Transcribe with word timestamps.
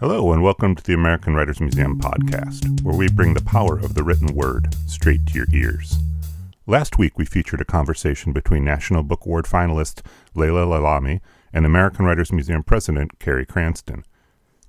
Hello, 0.00 0.32
and 0.32 0.42
welcome 0.42 0.74
to 0.74 0.82
the 0.82 0.94
American 0.94 1.34
Writers 1.34 1.60
Museum 1.60 2.00
podcast, 2.00 2.82
where 2.82 2.96
we 2.96 3.06
bring 3.08 3.34
the 3.34 3.44
power 3.44 3.78
of 3.78 3.92
the 3.92 4.02
written 4.02 4.34
word 4.34 4.74
straight 4.86 5.26
to 5.26 5.34
your 5.34 5.46
ears. 5.52 5.98
Last 6.66 6.96
week, 6.96 7.18
we 7.18 7.26
featured 7.26 7.60
a 7.60 7.66
conversation 7.66 8.32
between 8.32 8.64
National 8.64 9.02
Book 9.02 9.26
Award 9.26 9.44
finalist 9.44 10.00
Leila 10.34 10.64
Lalami 10.64 11.20
and 11.52 11.66
American 11.66 12.06
Writers 12.06 12.32
Museum 12.32 12.62
president 12.62 13.18
Carey 13.18 13.44
Cranston. 13.44 14.02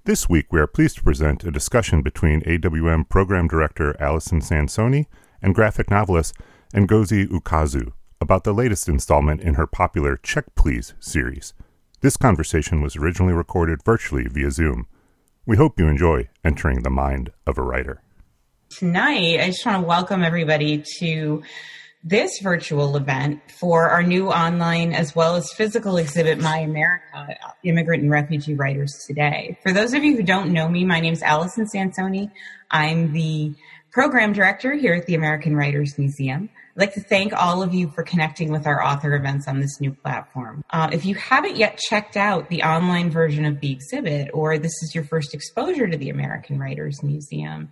This 0.03 0.27
week, 0.27 0.51
we 0.51 0.59
are 0.59 0.67
pleased 0.67 0.97
to 0.97 1.03
present 1.03 1.45
a 1.45 1.49
discussion 1.49 2.01
between 2.01 2.41
AWM 2.41 3.07
program 3.07 3.47
director 3.47 3.95
Allison 4.01 4.41
Sansone 4.41 5.05
and 5.41 5.55
graphic 5.55 5.89
novelist 5.89 6.35
Ngozi 6.73 7.25
Ukazu 7.27 7.93
about 8.19 8.43
the 8.43 8.51
latest 8.51 8.89
installment 8.89 9.39
in 9.39 9.53
her 9.53 9.65
popular 9.65 10.17
Check 10.17 10.53
Please 10.55 10.93
series. 10.99 11.53
This 12.01 12.17
conversation 12.17 12.81
was 12.81 12.97
originally 12.97 13.33
recorded 13.33 13.81
virtually 13.85 14.27
via 14.27 14.51
Zoom. 14.51 14.87
We 15.47 15.57
hope 15.57 15.79
you 15.79 15.87
enjoy 15.87 16.29
entering 16.45 16.83
the 16.83 16.91
mind 16.91 17.31
of 17.47 17.57
a 17.57 17.63
writer. 17.63 18.03
Tonight, 18.69 19.39
I 19.41 19.47
just 19.47 19.65
want 19.65 19.81
to 19.81 19.87
welcome 19.87 20.23
everybody 20.23 20.83
to 20.99 21.41
this 22.03 22.39
virtual 22.43 22.95
event 22.95 23.41
for 23.59 23.89
our 23.89 24.03
new 24.03 24.29
online 24.29 24.93
as 24.93 25.15
well 25.15 25.35
as 25.35 25.51
physical 25.51 25.97
exhibit, 25.97 26.39
My 26.39 26.59
America 26.59 27.35
Immigrant 27.63 28.03
and 28.03 28.11
Refugee 28.11 28.53
Writers 28.53 29.03
Today. 29.07 29.57
For 29.63 29.71
those 29.71 29.95
of 29.95 30.03
you 30.03 30.15
who 30.15 30.21
don't 30.21 30.53
know 30.53 30.69
me, 30.69 30.85
my 30.85 30.99
name 30.99 31.13
is 31.13 31.23
Allison 31.23 31.65
Sansone. 31.67 32.31
I'm 32.69 33.11
the 33.11 33.55
program 33.91 34.33
director 34.33 34.73
here 34.73 34.93
at 34.93 35.07
the 35.07 35.15
American 35.15 35.55
Writers 35.55 35.97
Museum. 35.97 36.49
Like 36.81 36.95
to 36.95 36.99
thank 36.99 37.31
all 37.31 37.61
of 37.61 37.73
you 37.75 37.91
for 37.91 38.01
connecting 38.01 38.51
with 38.51 38.65
our 38.65 38.83
author 38.83 39.13
events 39.13 39.47
on 39.47 39.59
this 39.59 39.79
new 39.79 39.93
platform. 39.93 40.63
Uh, 40.71 40.89
if 40.91 41.05
you 41.05 41.13
haven't 41.13 41.55
yet 41.55 41.77
checked 41.77 42.17
out 42.17 42.49
the 42.49 42.63
online 42.63 43.11
version 43.11 43.45
of 43.45 43.59
the 43.59 43.71
exhibit, 43.71 44.31
or 44.33 44.57
this 44.57 44.73
is 44.81 44.95
your 44.95 45.03
first 45.03 45.35
exposure 45.35 45.87
to 45.87 45.95
the 45.95 46.09
American 46.09 46.57
Writers 46.57 47.03
Museum, 47.03 47.69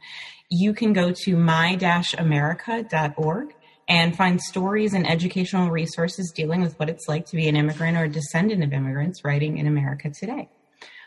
you 0.51 0.75
can 0.75 0.93
go 0.93 1.11
to 1.11 1.35
my-america.org 1.35 3.55
and 3.87 4.15
find 4.15 4.39
stories 4.39 4.93
and 4.93 5.09
educational 5.09 5.71
resources 5.71 6.31
dealing 6.35 6.61
with 6.61 6.77
what 6.77 6.87
it's 6.87 7.07
like 7.07 7.25
to 7.29 7.35
be 7.35 7.47
an 7.47 7.55
immigrant 7.55 7.97
or 7.97 8.03
a 8.03 8.09
descendant 8.09 8.63
of 8.63 8.73
immigrants 8.73 9.25
writing 9.25 9.57
in 9.57 9.65
America 9.65 10.11
today. 10.11 10.49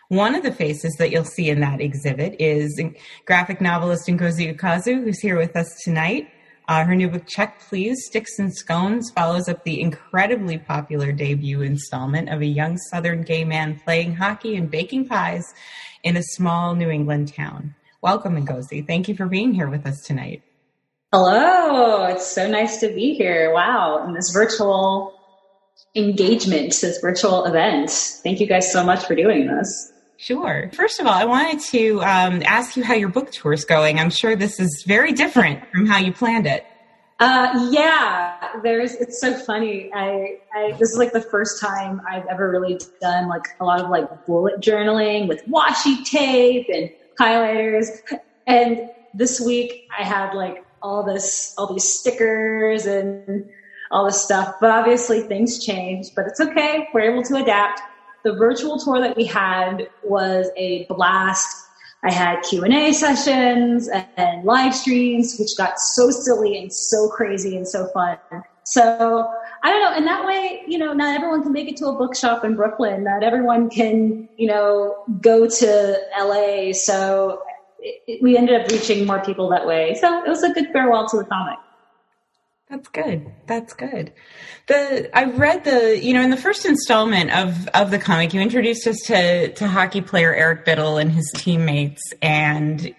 One 0.08 0.34
of 0.34 0.42
the 0.42 0.50
faces 0.50 0.96
that 0.98 1.12
you'll 1.12 1.22
see 1.22 1.50
in 1.50 1.60
that 1.60 1.80
exhibit 1.80 2.34
is 2.40 2.82
graphic 3.26 3.60
novelist 3.60 4.08
Ngozi 4.08 4.52
Ukazu, 4.52 5.04
who's 5.04 5.20
here 5.20 5.38
with 5.38 5.54
us 5.54 5.72
tonight. 5.84 6.28
Uh, 6.72 6.84
her 6.84 6.94
new 6.94 7.06
book, 7.06 7.24
Check 7.28 7.60
Please 7.60 8.06
Sticks 8.06 8.38
and 8.38 8.50
Scones, 8.50 9.10
follows 9.14 9.46
up 9.46 9.62
the 9.62 9.78
incredibly 9.82 10.56
popular 10.56 11.12
debut 11.12 11.60
installment 11.60 12.30
of 12.30 12.40
a 12.40 12.46
young 12.46 12.78
Southern 12.78 13.20
gay 13.20 13.44
man 13.44 13.78
playing 13.84 14.14
hockey 14.14 14.56
and 14.56 14.70
baking 14.70 15.06
pies 15.06 15.44
in 16.02 16.16
a 16.16 16.22
small 16.22 16.74
New 16.74 16.88
England 16.88 17.30
town. 17.34 17.74
Welcome, 18.00 18.42
Ngozi. 18.42 18.86
Thank 18.86 19.06
you 19.06 19.14
for 19.14 19.26
being 19.26 19.52
here 19.52 19.68
with 19.68 19.84
us 19.86 20.00
tonight. 20.00 20.42
Hello. 21.12 22.06
It's 22.06 22.26
so 22.26 22.48
nice 22.48 22.80
to 22.80 22.88
be 22.88 23.12
here. 23.12 23.52
Wow. 23.52 24.06
In 24.06 24.14
this 24.14 24.30
virtual 24.32 25.12
engagement, 25.94 26.74
this 26.80 27.00
virtual 27.02 27.44
event. 27.44 27.90
Thank 27.90 28.40
you 28.40 28.46
guys 28.46 28.72
so 28.72 28.82
much 28.82 29.04
for 29.04 29.14
doing 29.14 29.46
this. 29.46 29.91
Sure. 30.22 30.70
First 30.72 31.00
of 31.00 31.06
all, 31.08 31.12
I 31.14 31.24
wanted 31.24 31.58
to 31.72 32.00
um, 32.02 32.42
ask 32.44 32.76
you 32.76 32.84
how 32.84 32.94
your 32.94 33.08
book 33.08 33.32
tour 33.32 33.52
is 33.52 33.64
going. 33.64 33.98
I'm 33.98 34.08
sure 34.08 34.36
this 34.36 34.60
is 34.60 34.84
very 34.86 35.10
different 35.10 35.68
from 35.72 35.84
how 35.84 35.98
you 35.98 36.12
planned 36.12 36.46
it. 36.46 36.64
Uh, 37.18 37.68
yeah, 37.72 38.60
there's. 38.62 38.94
It's 38.94 39.20
so 39.20 39.34
funny. 39.34 39.90
I, 39.92 40.38
I 40.54 40.72
this 40.78 40.92
is 40.92 40.96
like 40.96 41.12
the 41.12 41.22
first 41.22 41.60
time 41.60 42.00
I've 42.08 42.24
ever 42.26 42.48
really 42.52 42.78
done 43.00 43.28
like 43.28 43.42
a 43.58 43.64
lot 43.64 43.80
of 43.80 43.90
like 43.90 44.24
bullet 44.24 44.60
journaling 44.60 45.26
with 45.26 45.44
washi 45.46 46.04
tape 46.04 46.68
and 46.72 46.88
highlighters. 47.18 47.88
And 48.46 48.90
this 49.14 49.40
week 49.40 49.88
I 49.98 50.04
had 50.04 50.34
like 50.34 50.64
all 50.82 51.02
this, 51.02 51.52
all 51.58 51.72
these 51.72 51.98
stickers 51.98 52.86
and 52.86 53.50
all 53.90 54.04
this 54.04 54.22
stuff. 54.22 54.54
But 54.60 54.70
obviously 54.70 55.22
things 55.22 55.64
change. 55.66 56.14
But 56.14 56.28
it's 56.28 56.38
okay. 56.38 56.86
We're 56.94 57.10
able 57.10 57.24
to 57.24 57.42
adapt 57.42 57.80
the 58.24 58.34
virtual 58.34 58.78
tour 58.78 59.00
that 59.00 59.16
we 59.16 59.24
had 59.24 59.88
was 60.02 60.50
a 60.56 60.84
blast. 60.88 61.66
I 62.04 62.10
had 62.10 62.42
Q&A 62.42 62.92
sessions 62.92 63.88
and 64.16 64.44
live 64.44 64.74
streams, 64.74 65.36
which 65.38 65.56
got 65.56 65.78
so 65.78 66.10
silly 66.10 66.58
and 66.58 66.72
so 66.72 67.08
crazy 67.08 67.56
and 67.56 67.66
so 67.66 67.86
fun. 67.88 68.18
So 68.64 69.30
I 69.62 69.70
don't 69.70 69.80
know. 69.82 69.96
In 69.96 70.04
that 70.04 70.24
way, 70.24 70.62
you 70.66 70.78
know, 70.78 70.92
not 70.92 71.14
everyone 71.14 71.42
can 71.42 71.52
make 71.52 71.68
it 71.68 71.76
to 71.78 71.86
a 71.86 71.92
bookshop 71.92 72.44
in 72.44 72.56
Brooklyn. 72.56 73.04
Not 73.04 73.22
everyone 73.22 73.70
can, 73.70 74.28
you 74.36 74.48
know, 74.48 75.04
go 75.20 75.48
to 75.48 75.98
LA. 76.18 76.72
So 76.72 77.42
it, 77.78 78.02
it, 78.06 78.22
we 78.22 78.36
ended 78.36 78.60
up 78.60 78.70
reaching 78.70 79.06
more 79.06 79.20
people 79.24 79.48
that 79.50 79.66
way. 79.66 79.94
So 79.94 80.24
it 80.24 80.28
was 80.28 80.42
a 80.42 80.52
good 80.52 80.68
farewell 80.72 81.08
to 81.08 81.18
the 81.18 81.24
comic. 81.24 81.58
That's 82.72 82.88
good. 82.88 83.30
That's 83.46 83.74
good. 83.74 84.14
The 84.66 85.10
I 85.14 85.24
read 85.24 85.64
the 85.64 86.02
you 86.02 86.14
know 86.14 86.22
in 86.22 86.30
the 86.30 86.38
first 86.38 86.64
installment 86.64 87.30
of 87.30 87.68
of 87.74 87.90
the 87.90 87.98
comic 87.98 88.32
you 88.32 88.40
introduced 88.40 88.86
us 88.86 88.96
to 89.08 89.52
to 89.52 89.68
hockey 89.68 90.00
player 90.00 90.34
Eric 90.34 90.64
Bittle 90.64 90.98
and 90.98 91.12
his 91.12 91.30
teammates 91.36 92.00
and 92.22 92.94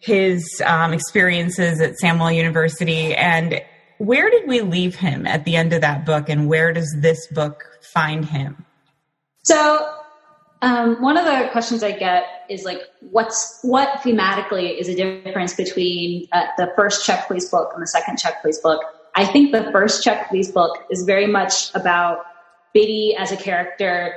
his 0.00 0.62
um, 0.64 0.94
experiences 0.94 1.82
at 1.82 1.96
Samwell 2.02 2.34
University 2.34 3.14
and 3.14 3.60
where 3.98 4.30
did 4.30 4.48
we 4.48 4.62
leave 4.62 4.94
him 4.94 5.26
at 5.26 5.44
the 5.44 5.54
end 5.54 5.74
of 5.74 5.82
that 5.82 6.06
book 6.06 6.30
and 6.30 6.48
where 6.48 6.72
does 6.72 6.90
this 7.00 7.26
book 7.26 7.62
find 7.82 8.24
him? 8.24 8.64
So 9.42 9.86
um, 10.64 11.02
one 11.02 11.18
of 11.18 11.26
the 11.26 11.50
questions 11.52 11.82
I 11.82 11.92
get 11.92 12.24
is 12.48 12.64
like, 12.64 12.80
what's 13.00 13.58
what 13.60 13.98
thematically 13.98 14.78
is 14.78 14.88
a 14.88 14.94
difference 14.94 15.52
between 15.52 16.26
uh, 16.32 16.46
the 16.56 16.72
first 16.74 17.04
Check 17.04 17.26
Please 17.26 17.50
book 17.50 17.72
and 17.74 17.82
the 17.82 17.86
second 17.86 18.18
Check 18.18 18.40
Please 18.40 18.58
book? 18.60 18.80
I 19.14 19.24
think 19.24 19.52
the 19.52 19.70
first 19.70 20.02
Check 20.02 20.28
Please 20.28 20.50
book 20.50 20.84
is 20.90 21.04
very 21.04 21.26
much 21.26 21.74
about 21.74 22.24
Bitty 22.72 23.14
as 23.16 23.30
a 23.30 23.36
character, 23.36 24.14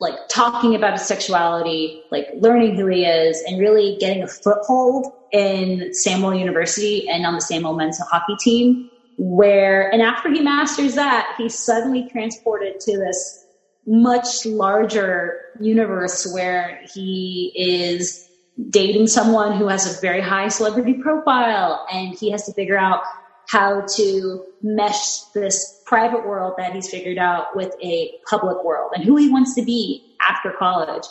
like 0.00 0.14
talking 0.28 0.76
about 0.76 0.92
his 0.92 1.02
sexuality, 1.02 2.02
like 2.12 2.28
learning 2.36 2.76
who 2.76 2.86
he 2.86 3.04
is, 3.04 3.42
and 3.46 3.58
really 3.58 3.96
getting 3.98 4.22
a 4.22 4.28
foothold 4.28 5.12
in 5.32 5.90
Samwell 5.90 6.38
University 6.38 7.08
and 7.08 7.26
on 7.26 7.34
the 7.34 7.40
Samwell 7.40 7.76
men's 7.76 7.98
hockey 7.98 8.36
team. 8.38 8.90
Where, 9.20 9.90
and 9.92 10.00
after 10.00 10.30
he 10.30 10.40
masters 10.40 10.94
that, 10.94 11.34
he's 11.36 11.58
suddenly 11.58 12.08
transported 12.08 12.78
to 12.80 12.96
this 12.96 13.44
much 13.84 14.46
larger 14.46 15.40
universe 15.60 16.30
where 16.32 16.80
he 16.94 17.52
is 17.56 18.28
dating 18.70 19.06
someone 19.08 19.56
who 19.56 19.66
has 19.66 19.98
a 19.98 20.00
very 20.00 20.20
high 20.20 20.48
celebrity 20.48 20.94
profile 20.94 21.86
and 21.92 22.14
he 22.14 22.30
has 22.30 22.44
to 22.44 22.52
figure 22.52 22.78
out 22.78 23.00
how 23.48 23.82
to 23.96 24.44
mesh 24.62 25.20
this 25.34 25.82
private 25.86 26.26
world 26.26 26.54
that 26.58 26.74
he's 26.74 26.88
figured 26.88 27.18
out 27.18 27.56
with 27.56 27.74
a 27.82 28.12
public 28.28 28.62
world 28.62 28.92
and 28.94 29.02
who 29.04 29.16
he 29.16 29.30
wants 29.30 29.54
to 29.54 29.62
be 29.62 30.14
after 30.20 30.52
college. 30.58 31.04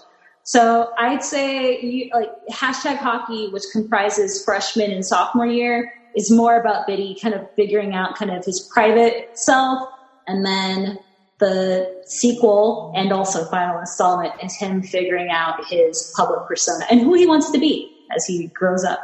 So 0.44 0.92
I'd 0.98 1.24
say 1.24 1.82
you, 1.82 2.12
like 2.14 2.30
hashtag 2.50 2.98
hockey, 2.98 3.50
which 3.50 3.64
comprises 3.74 4.46
freshman 4.46 4.92
and 4.92 5.04
sophomore 5.04 5.48
year, 5.48 5.92
is 6.16 6.32
more 6.32 6.60
about 6.60 6.86
Bitty 6.86 7.18
kind 7.22 7.34
of 7.34 7.52
figuring 7.56 7.94
out 7.94 8.16
kind 8.16 8.32
of 8.32 8.46
his 8.46 8.62
private 8.72 9.38
self 9.38 9.90
and 10.28 10.46
then 10.46 11.00
the 11.40 12.04
sequel 12.06 12.94
and 12.96 13.12
also 13.12 13.46
final 13.46 13.80
installment 13.80 14.34
is 14.44 14.56
him 14.56 14.84
figuring 14.84 15.30
out 15.30 15.66
his 15.68 16.14
public 16.16 16.48
persona 16.48 16.86
and 16.90 17.02
who 17.02 17.14
he 17.14 17.28
wants 17.28 17.52
to 17.52 17.60
be 17.60 17.92
as 18.16 18.26
he 18.26 18.48
grows 18.48 18.84
up. 18.84 19.00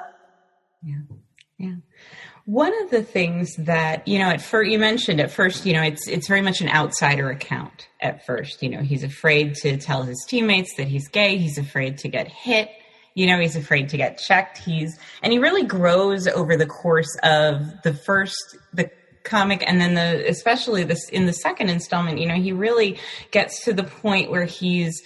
Yeah. 0.84 0.96
One 2.46 2.74
of 2.84 2.92
the 2.92 3.04
things 3.04 3.56
that, 3.56 4.06
you 4.06 4.20
know, 4.20 4.30
at 4.30 4.42
first 4.42 4.70
you 4.70 4.78
mentioned 4.78 5.22
at 5.22 5.32
first, 5.32 5.66
you 5.66 5.74
know, 5.74 5.82
it's 5.82 6.08
it's 6.10 6.28
very 6.28 6.42
much 6.42 6.60
an 6.60 6.68
outsider 6.68 7.30
account 7.30 7.88
at 8.02 8.26
first. 8.26 8.62
You 8.62 8.70
know, 8.70 8.82
he's 8.82 9.04
afraid 9.04 9.56
to 9.56 9.78
tell 9.78 10.04
his 10.04 10.26
teammates 10.28 10.76
that 10.76 10.90
he's 10.90 11.08
gay, 11.08 11.38
he's 11.38 11.58
afraid 11.58 12.00
to 12.00 12.10
get 12.10 12.28
hit, 12.28 12.70
you 13.14 13.28
know, 13.28 13.40
he's 13.40 13.56
afraid 13.56 13.90
to 13.90 13.98
get 13.98 14.18
checked. 14.18 14.58
He's 14.58 15.00
and 15.22 15.32
he 15.32 15.40
really 15.40 15.64
grows 15.64 16.28
over 16.28 16.58
the 16.58 16.66
course 16.66 17.18
of 17.24 17.82
the 17.84 17.94
first 17.94 18.58
the 18.74 18.92
comic 19.24 19.64
and 19.66 19.80
then 19.80 19.94
the 19.94 20.30
especially 20.30 20.84
this 20.84 21.08
in 21.10 21.26
the 21.26 21.32
second 21.32 21.70
installment 21.70 22.20
you 22.20 22.28
know 22.28 22.36
he 22.36 22.52
really 22.52 23.00
gets 23.32 23.64
to 23.64 23.72
the 23.72 23.86
point 23.86 24.30
where 24.30 24.44
he's 24.44 25.02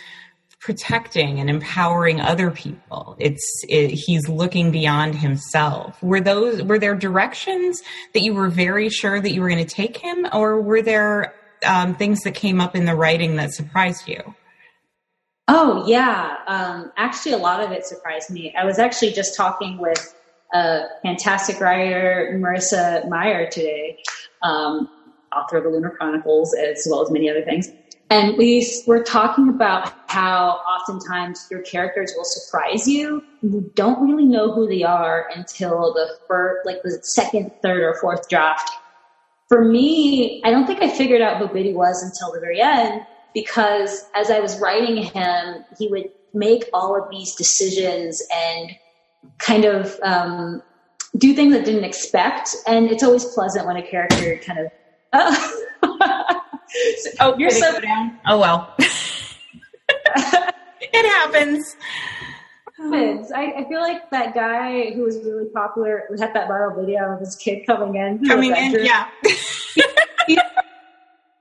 protecting 0.59 1.39
and 1.39 1.50
empowering 1.50 2.19
other 2.19 2.51
people. 2.51 3.15
It's 3.19 3.63
it, 3.69 3.92
he's 3.92 4.27
looking 4.27 4.71
beyond 4.71 5.15
himself. 5.15 6.01
Were 6.01 6.21
those 6.21 6.63
were 6.63 6.80
there 6.80 6.95
directions 6.95 7.81
that 8.13 8.21
you 8.21 8.33
were 8.33 8.50
very 8.50 8.89
sure 8.89 9.19
that 9.19 9.31
you 9.31 9.42
were 9.42 9.50
going 9.50 9.65
to 9.65 9.75
take 9.75 9.98
him 9.98 10.27
or 10.33 10.62
were 10.62 10.81
there 10.81 11.33
um, 11.65 11.95
things 11.95 12.21
that 12.21 12.33
came 12.33 12.59
up 12.59 12.75
in 12.75 12.86
the 12.86 12.95
writing 12.95 13.36
that 13.36 13.54
surprised 13.54 14.07
you? 14.07 14.36
Oh 15.48 15.86
yeah. 15.88 16.38
Um, 16.48 16.92
actually 16.98 17.33
a 17.33 17.38
lot 17.38 17.63
of 17.63 17.71
it 17.71 17.86
surprised 17.86 18.30
me. 18.30 18.53
I 18.57 18.65
was 18.65 18.80
actually 18.80 19.13
just 19.13 19.36
talking 19.36 19.77
with 19.77 20.13
a 20.53 20.83
fantastic 21.03 21.60
writer, 21.60 22.38
Marissa 22.42 23.07
Meyer, 23.10 23.50
today, 23.50 24.00
um, 24.42 24.89
author 25.36 25.57
of 25.57 25.63
the 25.63 25.69
Lunar 25.69 25.92
Chronicles, 25.92 26.56
as 26.56 26.86
well 26.89 27.01
as 27.01 27.12
many 27.12 27.30
other 27.30 27.44
things. 27.44 27.69
And 28.10 28.38
we 28.38 28.65
were 28.88 29.03
talking 29.03 29.50
about 29.50 29.94
how 30.07 30.59
oftentimes 30.65 31.48
your 31.51 31.62
characters 31.62 32.13
will 32.15 32.25
surprise 32.25 32.88
you. 32.88 33.24
You 33.42 33.69
don't 33.75 34.01
really 34.01 34.25
know 34.25 34.54
who 34.54 34.68
they 34.68 34.83
are 34.83 35.30
until 35.36 35.94
the 35.94 36.18
first, 36.27 36.65
like 36.65 36.81
the 36.83 37.00
second, 37.04 37.51
third, 37.62 37.81
or 37.81 37.95
fourth 38.00 38.30
draft. 38.30 38.69
For 39.50 39.63
me, 39.63 40.42
I 40.44 40.51
don't 40.51 40.65
think 40.65 40.81
I 40.81 40.89
figured 40.89 41.21
out 41.21 41.38
who 41.38 41.48
Bitty 41.48 41.74
was 41.74 42.04
until 42.04 42.33
the 42.33 42.39
very 42.39 42.62
end 42.62 43.06
because 43.33 44.06
as 44.15 44.31
I 44.31 44.39
was 44.39 44.59
writing 44.59 44.98
him, 44.98 45.65
he 45.77 45.88
would 45.89 46.10
make 46.33 46.65
all 46.74 47.01
of 47.01 47.10
these 47.10 47.36
decisions 47.36 48.21
and 48.33 48.71
kind 49.39 49.65
of 49.65 50.00
um, 50.03 50.62
do 51.18 51.33
things 51.33 51.56
I 51.56 51.60
didn't 51.60 51.83
expect. 51.83 52.56
And 52.65 52.89
it's 52.89 53.03
always 53.03 53.25
pleasant 53.25 53.65
when 53.65 53.77
a 53.77 53.83
character 53.83 54.39
kind 54.45 54.60
of. 54.60 54.71
Uh, 55.13 55.36
oh, 57.19 57.38
you're 57.38 57.50
so 57.50 57.80
down. 57.80 58.19
Oh 58.25 58.39
well. 58.39 58.74
it 60.98 61.06
happens. 61.06 61.76
happens. 62.78 63.32
I, 63.32 63.54
I, 63.58 63.70
feel 63.70 63.82
like 63.82 64.10
that 64.12 64.34
guy 64.34 64.92
who 64.92 65.04
was 65.04 65.18
really 65.18 65.50
popular 65.50 66.04
had 66.20 66.34
that 66.34 66.50
viral 66.50 66.76
video 66.80 67.14
of 67.14 67.20
his 67.20 67.36
kid 67.36 67.66
coming 67.66 67.96
in. 67.96 68.26
Coming 68.26 68.56
in, 68.56 68.86
yeah. 68.86 69.10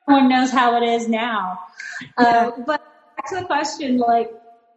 One 0.06 0.28
knows 0.28 0.50
how 0.50 0.80
it 0.80 0.86
is 0.86 1.08
now. 1.08 1.58
Uh, 2.16 2.52
but 2.66 2.82
back 3.16 3.28
to 3.28 3.36
the 3.36 3.44
question, 3.44 3.98
like, 3.98 4.30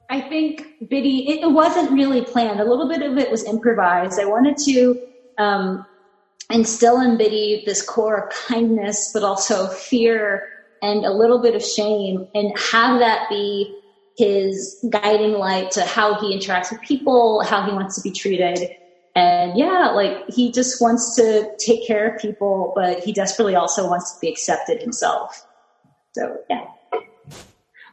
I 0.10 0.22
think 0.22 0.90
Bitty, 0.90 1.30
it, 1.30 1.44
it, 1.44 1.52
wasn't 1.52 1.92
really 1.92 2.24
planned. 2.24 2.60
A 2.60 2.66
little 2.66 2.90
bit 2.90 3.04
of 3.04 3.18
it 3.18 3.30
was 3.30 3.44
improvised. 3.44 4.20
I 4.20 4.26
wanted 4.26 4.58
to 4.66 5.00
um, 5.38 5.86
instill 6.50 7.00
in 7.02 7.18
Bitty 7.18 7.64
this 7.66 7.84
core 7.84 8.26
of 8.26 8.34
kindness, 8.48 9.12
but 9.14 9.24
also 9.24 9.68
fear 9.68 10.48
and 10.82 11.06
a 11.06 11.12
little 11.12 11.40
bit 11.40 11.56
of 11.56 11.64
shame, 11.64 12.28
and 12.34 12.58
have 12.58 13.00
that 13.00 13.30
be 13.30 13.79
his 14.20 14.86
guiding 14.90 15.32
light 15.32 15.72
to 15.72 15.82
how 15.86 16.20
he 16.20 16.38
interacts 16.38 16.72
with 16.72 16.82
people, 16.82 17.42
how 17.42 17.66
he 17.66 17.72
wants 17.72 17.96
to 17.96 18.02
be 18.02 18.12
treated. 18.12 18.70
And 19.16 19.58
yeah, 19.58 19.92
like 19.92 20.30
he 20.30 20.52
just 20.52 20.82
wants 20.82 21.16
to 21.16 21.50
take 21.58 21.88
care 21.88 22.14
of 22.14 22.22
people, 22.22 22.74
but 22.76 23.00
he 23.00 23.14
desperately 23.14 23.56
also 23.56 23.88
wants 23.88 24.14
to 24.14 24.20
be 24.20 24.28
accepted 24.28 24.82
himself. 24.82 25.48
So 26.16 26.38
yeah. 26.50 26.66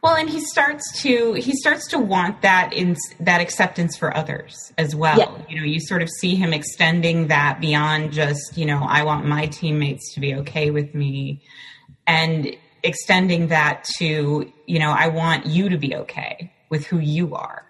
Well, 0.03 0.15
and 0.15 0.29
he 0.29 0.41
starts 0.41 1.01
to 1.01 1.33
he 1.33 1.53
starts 1.53 1.87
to 1.87 1.97
want 1.97 2.41
that 2.41 2.73
in 2.73 2.97
that 3.21 3.39
acceptance 3.39 3.95
for 3.97 4.15
others 4.15 4.73
as 4.77 4.95
well. 4.95 5.17
Yeah. 5.17 5.45
You 5.49 5.59
know, 5.59 5.65
you 5.65 5.79
sort 5.79 6.01
of 6.01 6.09
see 6.09 6.35
him 6.35 6.53
extending 6.53 7.27
that 7.27 7.59
beyond 7.61 8.11
just 8.11 8.57
you 8.57 8.65
know 8.65 8.85
I 8.87 9.03
want 9.03 9.25
my 9.25 9.47
teammates 9.47 10.13
to 10.13 10.19
be 10.19 10.35
okay 10.35 10.71
with 10.71 10.93
me, 10.93 11.41
and 12.05 12.55
extending 12.87 13.47
that 13.47 13.83
to 13.97 14.51
you 14.65 14.79
know 14.79 14.91
I 14.91 15.07
want 15.09 15.45
you 15.45 15.69
to 15.69 15.77
be 15.77 15.95
okay 15.95 16.51
with 16.69 16.85
who 16.87 16.99
you 16.99 17.35
are. 17.35 17.63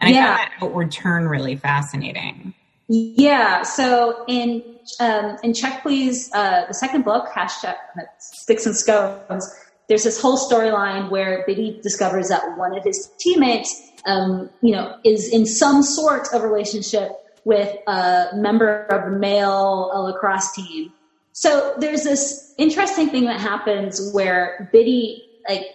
And 0.00 0.14
yeah. 0.14 0.20
I 0.20 0.26
found 0.26 0.38
that 0.38 0.52
outward 0.62 0.92
turn 0.92 1.28
really 1.28 1.56
fascinating. 1.56 2.54
Yeah. 2.86 3.62
So 3.62 4.24
in 4.28 4.62
um, 5.00 5.36
in 5.42 5.54
Check 5.54 5.82
Please, 5.82 6.30
uh, 6.32 6.66
the 6.68 6.74
second 6.74 7.04
book, 7.04 7.28
hashtag 7.34 7.76
Sticks 8.18 8.66
and 8.66 8.76
Scones 8.76 9.44
there's 9.88 10.04
this 10.04 10.20
whole 10.20 10.38
storyline 10.38 11.10
where 11.10 11.44
Bitty 11.46 11.80
discovers 11.82 12.28
that 12.28 12.58
one 12.58 12.76
of 12.76 12.84
his 12.84 13.10
teammates, 13.18 13.90
um, 14.06 14.50
you 14.60 14.72
know, 14.72 14.96
is 15.04 15.32
in 15.32 15.46
some 15.46 15.82
sort 15.82 16.28
of 16.32 16.42
relationship 16.42 17.10
with 17.44 17.74
a 17.86 18.26
member 18.34 18.84
of 18.84 19.12
a 19.12 19.16
male 19.16 19.90
lacrosse 20.04 20.52
team. 20.52 20.92
So 21.40 21.74
there's 21.78 22.02
this 22.02 22.52
interesting 22.58 23.10
thing 23.10 23.26
that 23.26 23.40
happens 23.40 24.10
where 24.12 24.68
Bitty, 24.72 25.22
like, 25.48 25.66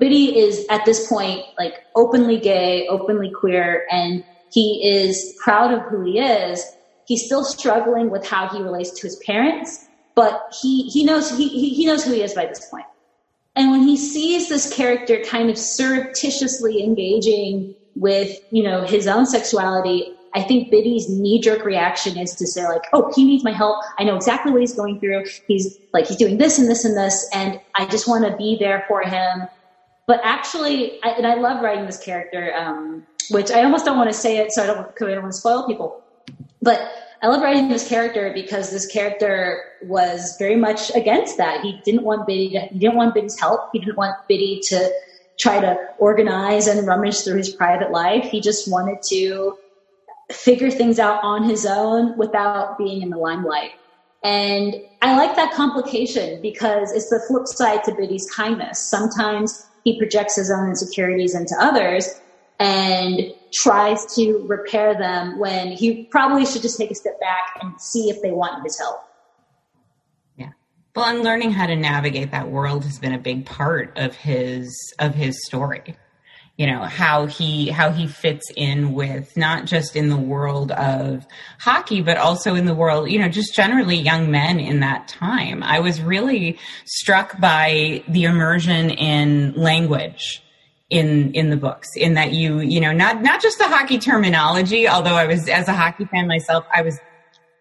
Bitty 0.00 0.36
is 0.36 0.66
at 0.68 0.84
this 0.84 1.06
point 1.06 1.44
like 1.56 1.74
openly 1.94 2.40
gay, 2.40 2.88
openly 2.88 3.30
queer, 3.30 3.86
and 3.88 4.24
he 4.50 4.82
is 4.84 5.32
proud 5.40 5.72
of 5.72 5.82
who 5.82 6.02
he 6.04 6.18
is. 6.18 6.64
He's 7.04 7.24
still 7.24 7.44
struggling 7.44 8.10
with 8.10 8.26
how 8.26 8.48
he 8.48 8.60
relates 8.64 8.90
to 8.98 9.06
his 9.06 9.14
parents, 9.24 9.86
but 10.16 10.52
he 10.60 10.88
he 10.88 11.04
knows 11.04 11.30
he 11.30 11.48
he 11.72 11.86
knows 11.86 12.04
who 12.04 12.14
he 12.14 12.22
is 12.22 12.34
by 12.34 12.46
this 12.46 12.68
point. 12.68 12.86
And 13.54 13.70
when 13.70 13.82
he 13.82 13.96
sees 13.96 14.48
this 14.48 14.74
character 14.74 15.22
kind 15.24 15.50
of 15.50 15.56
surreptitiously 15.56 16.82
engaging 16.82 17.76
with, 17.94 18.40
you 18.50 18.64
know, 18.64 18.82
his 18.82 19.06
own 19.06 19.26
sexuality, 19.26 20.16
I 20.34 20.42
think 20.42 20.72
Bitty's 20.72 21.08
knee 21.08 21.40
jerk 21.40 21.64
reaction 21.64 22.16
is 22.16 22.34
to 22.36 22.46
say 22.46 22.64
like, 22.64 22.82
oh, 22.92 23.12
he 23.14 23.24
needs 23.24 23.44
my 23.44 23.52
help. 23.52 23.82
I 23.98 24.04
know 24.04 24.16
exactly 24.16 24.50
what 24.50 24.60
he's 24.60 24.74
going 24.74 24.98
through. 24.98 25.24
He's 25.46 25.78
like, 25.92 26.06
he's 26.06 26.16
doing 26.16 26.38
this 26.38 26.58
and 26.58 26.68
this 26.68 26.84
and 26.84 26.96
this. 26.96 27.28
And 27.34 27.60
I 27.76 27.86
just 27.86 28.08
want 28.08 28.24
to 28.24 28.36
be 28.36 28.56
there 28.58 28.84
for 28.88 29.02
him. 29.02 29.48
But 30.06 30.20
actually, 30.24 31.02
I, 31.02 31.10
and 31.10 31.26
I 31.26 31.34
love 31.34 31.62
writing 31.62 31.86
this 31.86 31.98
character, 31.98 32.54
um, 32.54 33.06
which 33.30 33.50
I 33.50 33.62
almost 33.62 33.84
don't 33.84 33.96
want 33.98 34.10
to 34.10 34.16
say 34.16 34.38
it. 34.38 34.52
So 34.52 34.62
I 34.62 34.66
don't, 34.66 34.96
cause 34.96 35.08
I 35.08 35.12
don't 35.12 35.22
want 35.22 35.34
to 35.34 35.38
spoil 35.38 35.66
people. 35.66 36.02
But 36.60 36.80
I 37.22 37.28
love 37.28 37.42
writing 37.42 37.68
this 37.68 37.86
character 37.88 38.32
because 38.34 38.70
this 38.70 38.86
character 38.86 39.62
was 39.82 40.36
very 40.38 40.56
much 40.56 40.90
against 40.96 41.36
that. 41.36 41.60
He 41.60 41.80
didn't 41.84 42.02
want 42.02 42.26
Bitty 42.26 42.50
to, 42.50 42.60
he 42.60 42.78
didn't 42.78 42.96
want 42.96 43.14
Bitty's 43.14 43.38
help. 43.38 43.68
He 43.72 43.78
didn't 43.78 43.96
want 43.96 44.16
Bitty 44.28 44.60
to 44.68 44.90
try 45.38 45.60
to 45.60 45.76
organize 45.98 46.66
and 46.66 46.86
rummage 46.86 47.20
through 47.20 47.36
his 47.36 47.50
private 47.50 47.90
life. 47.90 48.24
He 48.24 48.40
just 48.40 48.70
wanted 48.70 48.98
to 49.10 49.56
figure 50.32 50.70
things 50.70 50.98
out 50.98 51.22
on 51.22 51.44
his 51.44 51.66
own 51.66 52.16
without 52.16 52.78
being 52.78 53.02
in 53.02 53.10
the 53.10 53.16
limelight. 53.16 53.72
And 54.24 54.76
I 55.00 55.16
like 55.16 55.34
that 55.36 55.52
complication 55.52 56.40
because 56.40 56.92
it's 56.92 57.10
the 57.10 57.20
flip 57.26 57.46
side 57.46 57.82
to 57.84 57.92
Bitty's 57.92 58.30
kindness. 58.30 58.78
Sometimes 58.78 59.66
he 59.84 59.98
projects 59.98 60.36
his 60.36 60.50
own 60.50 60.68
insecurities 60.68 61.34
into 61.34 61.54
others 61.58 62.20
and 62.60 63.34
tries 63.52 64.14
to 64.14 64.44
repair 64.46 64.94
them 64.94 65.38
when 65.38 65.72
he 65.72 66.04
probably 66.04 66.46
should 66.46 66.62
just 66.62 66.78
take 66.78 66.90
a 66.90 66.94
step 66.94 67.18
back 67.20 67.58
and 67.60 67.80
see 67.80 68.08
if 68.08 68.22
they 68.22 68.30
want 68.30 68.62
his 68.62 68.78
help. 68.78 69.02
Yeah. 70.36 70.50
Well, 70.94 71.06
and 71.06 71.24
learning 71.24 71.50
how 71.50 71.66
to 71.66 71.74
navigate 71.74 72.30
that 72.30 72.48
world 72.48 72.84
has 72.84 73.00
been 73.00 73.12
a 73.12 73.18
big 73.18 73.44
part 73.44 73.92
of 73.98 74.14
his 74.14 74.72
of 75.00 75.14
his 75.14 75.44
story. 75.44 75.96
You 76.62 76.68
know, 76.68 76.82
how 76.82 77.26
he 77.26 77.70
how 77.70 77.90
he 77.90 78.06
fits 78.06 78.48
in 78.54 78.92
with 78.92 79.36
not 79.36 79.64
just 79.64 79.96
in 79.96 80.10
the 80.10 80.16
world 80.16 80.70
of 80.70 81.26
hockey, 81.58 82.02
but 82.02 82.18
also 82.18 82.54
in 82.54 82.66
the 82.66 82.74
world, 82.74 83.10
you 83.10 83.18
know, 83.18 83.28
just 83.28 83.52
generally 83.52 83.96
young 83.96 84.30
men 84.30 84.60
in 84.60 84.78
that 84.78 85.08
time. 85.08 85.64
I 85.64 85.80
was 85.80 86.00
really 86.00 86.60
struck 86.84 87.40
by 87.40 88.04
the 88.06 88.22
immersion 88.22 88.90
in 88.90 89.54
language 89.54 90.40
in 90.88 91.32
in 91.32 91.50
the 91.50 91.56
books 91.56 91.88
in 91.96 92.14
that 92.14 92.32
you 92.32 92.60
you 92.60 92.80
know 92.80 92.92
not 92.92 93.22
not 93.22 93.42
just 93.42 93.58
the 93.58 93.66
hockey 93.66 93.98
terminology 93.98 94.86
although 94.86 95.14
i 95.14 95.26
was 95.26 95.48
as 95.48 95.66
a 95.66 95.72
hockey 95.72 96.04
fan 96.04 96.28
myself 96.28 96.66
i 96.72 96.82
was 96.82 96.98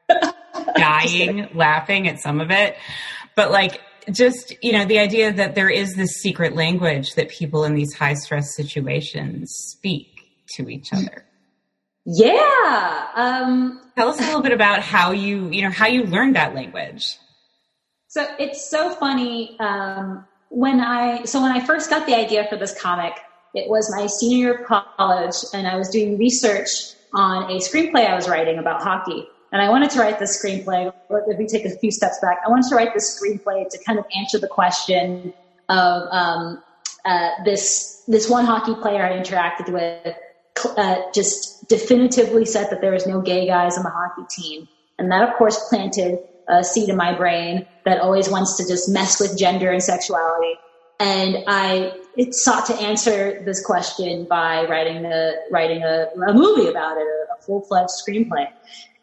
dying 0.76 1.48
laughing 1.54 2.10
at 2.10 2.20
some 2.20 2.42
of 2.42 2.52
it 2.52 2.76
but 3.36 3.50
like 3.50 3.80
just 4.12 4.56
you 4.62 4.72
know 4.72 4.86
the 4.86 5.00
idea 5.00 5.32
that 5.32 5.56
there 5.56 5.70
is 5.70 5.96
this 5.96 6.12
secret 6.22 6.56
language 6.56 7.14
that 7.16 7.30
people 7.30 7.64
in 7.64 7.76
these 7.76 7.94
high 7.94 8.14
stress 8.14 8.56
situations 8.56 9.54
speak 9.54 10.08
to 10.56 10.70
each 10.70 10.92
other. 10.94 11.26
Yeah 12.06 13.08
um 13.16 13.82
tell 13.96 14.10
us 14.10 14.20
a 14.20 14.24
little 14.24 14.42
bit 14.42 14.54
about 14.54 14.82
how 14.82 15.12
you 15.12 15.50
you 15.50 15.62
know 15.62 15.70
how 15.70 15.88
you 15.88 16.04
learned 16.04 16.36
that 16.36 16.56
language. 16.56 17.18
So 18.08 18.26
it's 18.40 18.70
so 18.70 18.96
funny 18.96 19.58
um 19.60 20.26
when 20.52 20.82
I 20.82 21.24
so 21.24 21.42
when 21.42 21.52
I 21.52 21.66
first 21.66 21.90
got 21.90 22.06
the 22.06 22.16
idea 22.16 22.46
for 22.50 22.58
this 22.58 22.80
comic, 22.80 23.14
it 23.54 23.70
was 23.70 23.90
my 23.96 24.08
senior 24.08 24.38
year 24.38 24.62
of 24.62 24.68
college, 24.98 25.36
and 25.54 25.68
I 25.68 25.78
was 25.78 25.90
doing 25.90 26.18
research 26.18 26.70
on 27.14 27.50
a 27.52 27.56
screenplay 27.56 28.08
I 28.08 28.16
was 28.16 28.28
writing 28.28 28.60
about 28.60 28.82
hockey. 28.82 29.28
And 29.52 29.62
I 29.62 29.70
wanted 29.70 29.90
to 29.92 30.00
write 30.00 30.20
this 30.20 30.42
screenplay. 30.42 30.94
If 31.10 31.38
we 31.38 31.46
take 31.46 31.66
a 31.66 31.70
few 31.72 31.92
steps 31.92 32.20
back, 32.22 32.40
I 32.46 32.50
wanted 32.50 32.70
to 32.70 32.76
write 32.76 32.94
this 32.94 33.20
screenplay 33.20 33.68
to 33.70 33.84
kind 33.84 34.00
of 34.00 34.06
answer 34.18 34.40
the 34.40 34.48
question 34.48 35.34
of 35.68 36.08
um, 36.12 36.64
uh, 37.06 37.30
this 37.44 38.04
this 38.08 38.30
one 38.30 38.46
hockey 38.46 38.76
player 38.76 39.04
I 39.04 39.14
interacted 39.14 39.72
with 39.72 40.16
uh, 40.78 40.96
just 41.14 41.68
definitively 41.68 42.46
said 42.46 42.70
that 42.70 42.82
there 42.82 42.92
was 42.92 43.06
no 43.08 43.22
gay 43.22 43.48
guys 43.48 43.78
on 43.78 43.84
the 43.84 43.90
hockey 43.90 44.24
team, 44.30 44.68
and 44.98 45.12
that 45.12 45.28
of 45.28 45.36
course 45.36 45.68
planted 45.70 46.20
a 46.48 46.64
seed 46.64 46.90
in 46.90 46.96
my 46.96 47.16
brain 47.16 47.66
that 47.86 48.00
always 48.00 48.30
wants 48.30 48.58
to 48.58 48.68
just 48.68 48.90
mess 48.90 49.20
with 49.20 49.38
gender 49.38 49.72
and 49.72 49.82
sexuality. 49.82 50.56
And 51.00 51.44
I 51.48 51.94
sought 52.32 52.68
to 52.68 52.76
answer 52.76 53.42
this 53.44 53.66
question 53.66 54.26
by 54.30 54.66
writing 54.66 55.06
a 55.06 55.34
writing 55.50 55.84
a, 55.84 56.08
a 56.28 56.34
movie 56.34 56.68
about 56.68 56.98
it, 56.98 57.08
a 57.08 57.42
full 57.42 57.62
fledged 57.62 57.90
screenplay. 57.90 58.48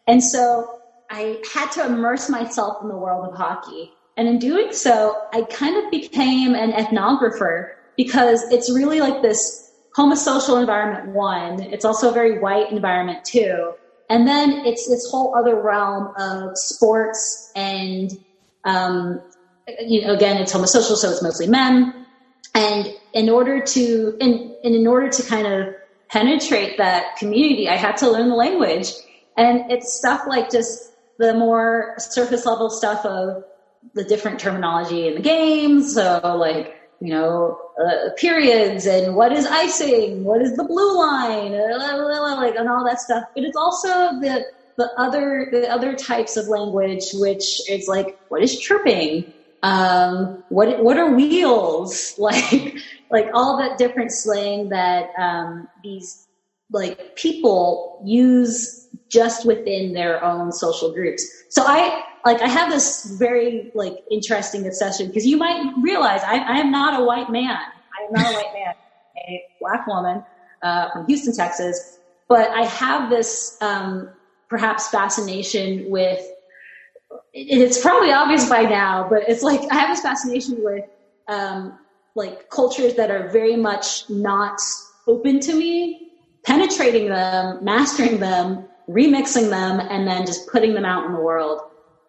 And 0.09 0.23
so 0.23 0.79
I 1.11 1.39
had 1.53 1.71
to 1.73 1.85
immerse 1.85 2.29
myself 2.29 2.81
in 2.81 2.89
the 2.89 2.97
world 2.97 3.29
of 3.29 3.37
hockey. 3.37 3.91
And 4.17 4.27
in 4.27 4.39
doing 4.39 4.73
so, 4.73 5.15
I 5.31 5.43
kind 5.43 5.77
of 5.77 5.91
became 5.91 6.55
an 6.55 6.71
ethnographer 6.71 7.69
because 7.95 8.41
it's 8.51 8.73
really 8.73 9.01
like 9.01 9.21
this 9.21 9.71
homosocial 9.95 10.59
environment 10.59 11.13
one. 11.13 11.61
It's 11.61 11.85
also 11.85 12.09
a 12.09 12.13
very 12.13 12.39
white 12.39 12.71
environment 12.71 13.23
too. 13.23 13.73
And 14.09 14.27
then 14.27 14.65
it's 14.65 14.89
this 14.89 15.07
whole 15.11 15.35
other 15.35 15.61
realm 15.61 16.11
of 16.17 16.57
sports 16.57 17.51
and, 17.55 18.11
um, 18.65 19.21
you 19.79 20.01
know, 20.01 20.15
again, 20.15 20.37
it's 20.37 20.51
homosocial, 20.51 20.95
so 20.95 21.11
it's 21.11 21.21
mostly 21.21 21.45
men. 21.45 22.07
And 22.55 22.87
in 23.13 23.29
order 23.29 23.61
to, 23.61 24.17
and, 24.19 24.55
and 24.63 24.73
in 24.73 24.87
order 24.87 25.09
to 25.09 25.23
kind 25.23 25.45
of 25.45 25.75
penetrate 26.09 26.79
that 26.79 27.15
community, 27.17 27.69
I 27.69 27.75
had 27.75 27.97
to 27.97 28.09
learn 28.09 28.29
the 28.29 28.35
language. 28.35 28.87
And 29.39 29.71
it's 29.71 29.97
stuff 29.97 30.23
like 30.27 30.51
just 30.51 30.91
the 31.17 31.33
more 31.33 31.95
surface 31.97 32.45
level 32.45 32.69
stuff 32.69 33.05
of 33.05 33.45
the 33.93 34.03
different 34.03 34.37
terminology 34.37 35.07
in 35.07 35.15
the 35.15 35.21
games. 35.21 35.93
So 35.93 36.19
like, 36.37 36.75
you 36.99 37.13
know, 37.13 37.57
uh, 37.81 38.09
periods 38.17 38.85
and 38.85 39.15
what 39.15 39.31
is 39.31 39.45
icing, 39.45 40.25
what 40.25 40.41
is 40.41 40.57
the 40.57 40.65
blue 40.65 40.97
line, 40.99 41.53
uh, 41.53 42.35
like 42.35 42.55
and 42.55 42.67
all 42.67 42.83
that 42.83 42.99
stuff. 42.99 43.23
But 43.33 43.45
it's 43.45 43.55
also 43.55 43.87
the 44.19 44.45
the 44.77 44.89
other 44.97 45.47
the 45.51 45.69
other 45.71 45.95
types 45.95 46.35
of 46.35 46.47
language, 46.49 47.05
which 47.13 47.69
is 47.69 47.87
like 47.87 48.19
what 48.27 48.43
is 48.43 48.59
chirping, 48.59 49.31
um, 49.63 50.43
what 50.49 50.83
what 50.83 50.97
are 50.97 51.13
wheels, 51.13 52.15
like 52.17 52.75
like 53.09 53.27
all 53.33 53.57
that 53.59 53.77
different 53.77 54.11
slang 54.11 54.67
that 54.69 55.11
um, 55.17 55.69
these 55.81 56.27
like 56.71 57.15
people 57.15 58.01
use 58.05 58.88
just 59.09 59.45
within 59.45 59.93
their 59.93 60.23
own 60.23 60.51
social 60.51 60.93
groups. 60.93 61.25
So 61.49 61.63
I 61.65 62.03
like 62.25 62.41
I 62.41 62.47
have 62.47 62.69
this 62.69 63.17
very 63.17 63.71
like 63.73 63.97
interesting 64.11 64.65
obsession 64.65 65.07
because 65.07 65.25
you 65.25 65.37
might 65.37 65.73
realize 65.81 66.21
I, 66.23 66.37
I, 66.37 66.57
am 66.59 66.71
not 66.71 66.99
a 66.99 67.03
white 67.03 67.29
man. 67.31 67.49
I 67.49 68.05
am 68.05 68.13
not 68.13 68.31
a 68.31 68.35
white 68.35 68.53
man, 68.53 68.73
a 69.17 69.43
black 69.59 69.87
woman 69.87 70.23
uh, 70.61 70.91
from 70.91 71.07
Houston, 71.07 71.35
Texas. 71.35 71.97
But 72.27 72.49
I 72.51 72.65
have 72.65 73.09
this 73.09 73.57
um, 73.61 74.09
perhaps 74.49 74.89
fascination 74.89 75.89
with. 75.89 76.25
It's 77.33 77.79
probably 77.81 78.11
obvious 78.11 78.47
by 78.49 78.63
now, 78.63 79.07
but 79.09 79.27
it's 79.27 79.41
like 79.41 79.61
I 79.71 79.75
have 79.75 79.89
this 79.89 80.01
fascination 80.01 80.63
with 80.63 80.85
um, 81.27 81.77
like 82.15 82.49
cultures 82.49 82.95
that 82.95 83.09
are 83.11 83.29
very 83.29 83.55
much 83.55 84.09
not 84.09 84.59
open 85.07 85.39
to 85.39 85.53
me, 85.55 86.11
penetrating 86.43 87.09
them, 87.09 87.63
mastering 87.63 88.19
them, 88.19 88.65
remixing 88.89 89.49
them, 89.49 89.79
and 89.79 90.07
then 90.07 90.25
just 90.25 90.49
putting 90.49 90.73
them 90.73 90.85
out 90.85 91.05
in 91.05 91.13
the 91.13 91.21
world 91.21 91.61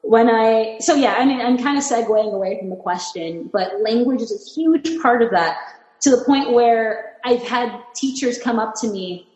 when 0.03 0.29
I, 0.29 0.79
so 0.81 0.95
yeah, 0.95 1.15
I 1.19 1.25
mean, 1.25 1.41
I'm 1.41 1.59
kind 1.59 1.77
of 1.77 1.85
segueing 1.85 2.33
away 2.33 2.59
from 2.59 2.71
the 2.71 2.77
question, 2.77 3.51
but 3.53 3.81
language 3.83 4.23
is 4.23 4.33
a 4.33 4.51
huge 4.55 5.01
part 5.03 5.23
of 5.23 5.31
that 5.31 5.59
to 6.03 6.11
the 6.11 6.25
point 6.25 6.53
where 6.53 7.17
I've 7.25 7.43
had 7.43 7.79
teachers 7.95 8.39
come 8.39 8.59
up 8.59 8.75
to 8.81 8.89
me 8.89 9.27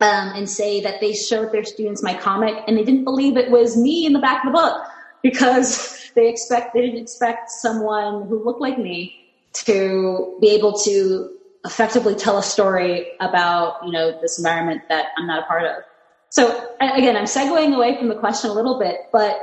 um, 0.00 0.32
and 0.34 0.48
say 0.48 0.80
that 0.80 1.00
they 1.00 1.12
showed 1.12 1.50
their 1.52 1.64
students 1.64 2.02
my 2.02 2.14
comic 2.14 2.54
and 2.68 2.76
they 2.76 2.84
didn't 2.84 3.04
believe 3.04 3.36
it 3.36 3.50
was 3.50 3.76
me 3.76 4.06
in 4.06 4.12
the 4.12 4.20
back 4.20 4.44
of 4.44 4.52
the 4.52 4.58
book 4.58 4.84
because 5.22 6.10
they 6.14 6.28
expect, 6.28 6.74
they 6.74 6.82
didn't 6.82 7.02
expect 7.02 7.50
someone 7.50 8.28
who 8.28 8.42
looked 8.44 8.60
like 8.60 8.78
me 8.78 9.16
to 9.52 10.38
be 10.40 10.50
able 10.50 10.78
to 10.78 11.30
effectively 11.64 12.14
tell 12.14 12.38
a 12.38 12.42
story 12.42 13.08
about, 13.18 13.84
you 13.84 13.90
know, 13.90 14.18
this 14.20 14.38
environment 14.38 14.82
that 14.88 15.06
I'm 15.16 15.26
not 15.26 15.42
a 15.42 15.46
part 15.46 15.64
of. 15.64 15.82
So 16.30 16.68
again, 16.80 17.16
I'm 17.16 17.24
segueing 17.24 17.74
away 17.74 17.96
from 17.96 18.08
the 18.08 18.14
question 18.14 18.50
a 18.50 18.52
little 18.52 18.78
bit, 18.78 18.96
but 19.12 19.36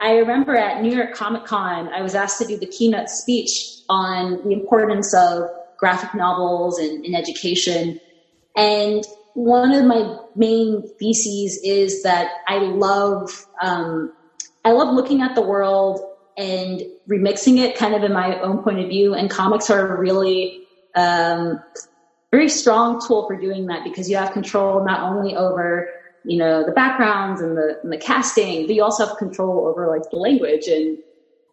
I 0.00 0.16
remember 0.16 0.56
at 0.56 0.82
New 0.82 0.94
York 0.94 1.14
Comic 1.14 1.44
Con, 1.44 1.88
I 1.88 2.00
was 2.00 2.14
asked 2.14 2.38
to 2.38 2.46
do 2.46 2.56
the 2.56 2.66
keynote 2.66 3.10
speech 3.10 3.82
on 3.88 4.42
the 4.44 4.52
importance 4.52 5.12
of 5.12 5.50
graphic 5.76 6.14
novels 6.14 6.78
and 6.78 7.04
in 7.04 7.14
education. 7.14 8.00
And 8.56 9.04
one 9.34 9.72
of 9.72 9.84
my 9.84 10.16
main 10.34 10.88
theses 10.98 11.60
is 11.62 12.02
that 12.02 12.30
I 12.48 12.56
love, 12.56 13.46
um, 13.60 14.12
I 14.64 14.72
love 14.72 14.94
looking 14.94 15.20
at 15.20 15.34
the 15.34 15.42
world 15.42 16.00
and 16.38 16.82
remixing 17.06 17.58
it 17.58 17.76
kind 17.76 17.94
of 17.94 18.02
in 18.02 18.12
my 18.12 18.40
own 18.40 18.62
point 18.62 18.80
of 18.80 18.88
view. 18.88 19.12
And 19.12 19.30
comics 19.30 19.68
are 19.68 19.94
a 19.94 20.00
really, 20.00 20.62
um, 20.94 21.62
very 22.30 22.48
strong 22.48 23.04
tool 23.06 23.26
for 23.26 23.36
doing 23.36 23.66
that 23.66 23.84
because 23.84 24.08
you 24.08 24.16
have 24.16 24.32
control 24.32 24.84
not 24.84 25.00
only 25.12 25.36
over 25.36 25.88
you 26.24 26.36
know, 26.36 26.64
the 26.64 26.72
backgrounds 26.72 27.40
and 27.40 27.56
the, 27.56 27.78
and 27.82 27.92
the 27.92 27.96
casting, 27.96 28.66
but 28.66 28.74
you 28.74 28.82
also 28.82 29.06
have 29.06 29.16
control 29.16 29.66
over 29.66 29.88
like 29.88 30.10
the 30.10 30.16
language 30.16 30.66
and 30.66 30.98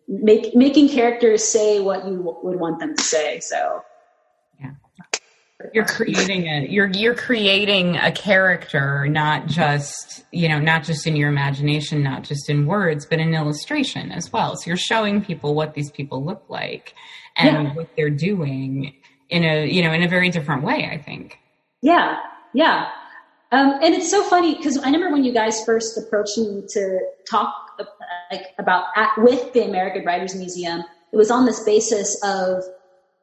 make, 0.08 0.56
making 0.56 0.90
characters 0.90 1.44
say 1.44 1.80
what 1.80 2.06
you 2.06 2.18
w- 2.18 2.38
would 2.44 2.60
want 2.60 2.80
them 2.80 2.96
to 2.96 3.04
say. 3.04 3.40
So, 3.40 3.84
yeah. 4.60 4.72
You're 5.74 5.86
creating 5.86 6.48
a 6.48 6.68
you're 6.70 6.88
you're 6.88 7.16
creating 7.16 7.98
a 7.98 8.12
character, 8.12 9.08
not 9.08 9.48
just 9.48 10.24
you 10.32 10.48
know, 10.48 10.60
not 10.60 10.84
just 10.84 11.08
in 11.08 11.16
your 11.16 11.30
imagination, 11.30 12.04
not 12.04 12.24
just 12.24 12.48
in 12.48 12.68
words, 12.68 13.08
but 13.08 13.20
in 13.20 13.34
illustration 13.34 14.12
as 14.12 14.32
well. 14.32 14.56
So 14.56 14.68
you're 14.68 14.78
showing 14.78 15.24
people 15.24 15.56
what 15.56 15.74
these 15.74 15.90
people 15.90 16.24
look 16.24 16.44
like 16.48 16.94
and 17.36 17.68
yeah. 17.70 17.74
what 17.74 17.90
they're 17.96 18.12
doing 18.12 18.94
in 19.30 19.44
a 19.44 19.66
you 19.66 19.82
know 19.82 19.92
in 19.94 20.04
a 20.04 20.08
very 20.08 20.30
different 20.30 20.64
way. 20.64 20.90
I 20.92 21.02
think. 21.02 21.40
Yeah, 21.82 22.18
yeah. 22.54 22.90
Um, 23.52 23.80
and 23.82 23.96
it's 23.96 24.12
so 24.12 24.24
funny 24.24 24.56
because 24.56 24.78
I 24.78 24.86
remember 24.86 25.12
when 25.12 25.24
you 25.24 25.34
guys 25.34 25.64
first 25.64 25.98
approached 25.98 26.38
me 26.38 26.64
to 26.70 27.00
talk 27.30 27.80
like 28.32 28.54
about 28.58 28.86
at, 28.96 29.12
with 29.18 29.54
the 29.54 29.64
American 29.64 30.04
Writers 30.04 30.36
Museum. 30.36 30.84
It 31.14 31.18
was 31.18 31.32
on 31.32 31.46
this 31.46 31.64
basis 31.64 32.22
of 32.24 32.64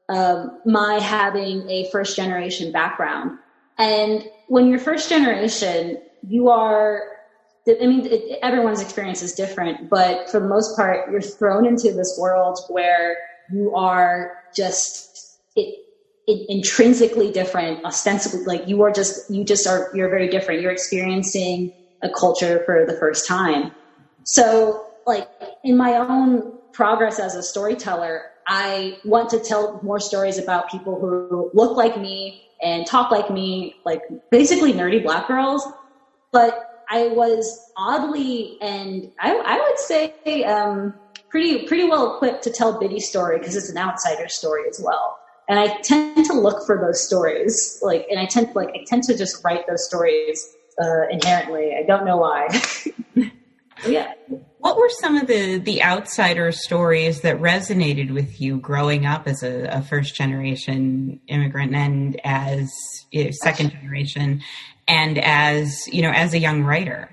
um, 0.09 0.61
my 0.65 0.95
having 0.95 1.69
a 1.69 1.91
first 1.91 2.17
generation 2.17 2.73
background, 2.73 3.39
and 3.79 4.25
when 4.49 4.67
you're 4.67 4.79
first 4.79 5.09
generation, 5.09 6.01
you 6.27 6.49
are. 6.49 7.03
I 7.67 7.87
mean, 7.87 8.07
it, 8.07 8.39
everyone's 8.43 8.83
experience 8.83 9.23
is 9.23 9.33
different, 9.33 9.89
but 9.89 10.29
for 10.31 10.39
the 10.39 10.47
most 10.47 10.77
part, 10.77 11.11
you're 11.11 11.23
thrown 11.23 11.67
into 11.67 11.93
this 11.93 12.17
world 12.21 12.59
where 12.69 13.17
you 13.51 13.75
are 13.75 14.33
just 14.55 15.39
it, 15.57 15.84
intrinsically 16.27 17.31
different, 17.31 17.85
ostensibly, 17.85 18.45
like 18.45 18.69
you 18.69 18.83
are 18.83 18.91
just, 18.91 19.31
you 19.31 19.45
just 19.45 19.67
are, 19.67 19.91
you're 19.95 20.09
very 20.09 20.29
different. 20.29 20.63
You're 20.63 20.73
experiencing 20.73 21.73
a 22.03 22.09
culture 22.09 22.63
for 22.65 22.85
the 22.87 22.95
first 22.95 23.27
time. 23.27 23.73
So 24.25 24.87
like 25.07 25.29
in 25.63 25.77
my 25.77 25.97
own 25.97 26.59
progress 26.73 27.19
as 27.19 27.35
a 27.35 27.43
storyteller, 27.43 28.23
I 28.47 28.99
want 29.05 29.31
to 29.31 29.41
tell 29.41 29.81
more 29.83 30.01
stories 30.01 30.39
about 30.39 30.71
people 30.71 30.99
who 30.99 31.51
look 31.55 31.77
like 31.77 31.99
me 31.99 32.43
and 32.63 32.87
talk 32.87 33.11
like 33.11 33.31
me, 33.31 33.77
like 33.85 34.03
basically 34.31 34.73
nerdy 34.73 35.03
black 35.03 35.29
girls. 35.29 35.67
But 36.33 36.85
I 36.89 37.09
was 37.09 37.71
oddly 37.77 38.59
and 38.61 39.11
I, 39.21 39.35
I 39.35 39.61
would 39.61 39.79
say 39.79 40.45
um, 40.45 40.95
pretty 41.29 41.67
pretty 41.67 41.85
well 41.85 42.17
equipped 42.17 42.45
to 42.45 42.51
tell 42.51 42.81
Bitty's 42.81 43.09
story 43.09 43.39
because 43.39 43.57
it's 43.57 43.71
an 43.71 43.79
outsider 43.79 44.29
story 44.29 44.69
as 44.69 44.81
well 44.83 45.19
and 45.49 45.59
I 45.59 45.77
tend 45.83 46.25
to 46.27 46.33
look 46.33 46.67
for 46.67 46.79
those 46.79 47.07
stories, 47.07 47.79
like, 47.83 48.07
and 48.11 48.19
I 48.19 48.27
tend 48.27 48.49
to 48.49 48.53
like, 48.55 48.71
I 48.71 48.85
tend 48.87 49.03
to 49.05 49.17
just 49.17 49.45
write 49.45 49.67
those 49.67 49.87
stories 49.87 50.55
uh, 50.83 51.09
inherently. 51.11 51.75
I 51.79 51.85
don't 51.87 52.05
know 52.05 52.17
why. 52.17 52.49
yeah. 53.87 54.15
What 54.59 54.79
were 54.79 54.89
some 54.89 55.17
of 55.17 55.27
the 55.27 55.59
the 55.59 55.83
outsider 55.83 56.51
stories 56.51 57.21
that 57.21 57.39
resonated 57.39 58.13
with 58.13 58.41
you 58.41 58.59
growing 58.59 59.05
up 59.05 59.29
as 59.29 59.43
a, 59.43 59.65
a 59.65 59.83
first 59.83 60.15
generation 60.15 61.21
immigrant 61.29 61.75
and 61.75 62.19
as 62.25 62.73
you 63.11 63.25
know, 63.25 63.31
second 63.43 63.73
generation, 63.73 64.41
and 64.89 65.19
as 65.19 65.87
you 65.89 66.01
know 66.01 66.11
as 66.11 66.33
a 66.33 66.39
young 66.39 66.63
writer? 66.63 67.11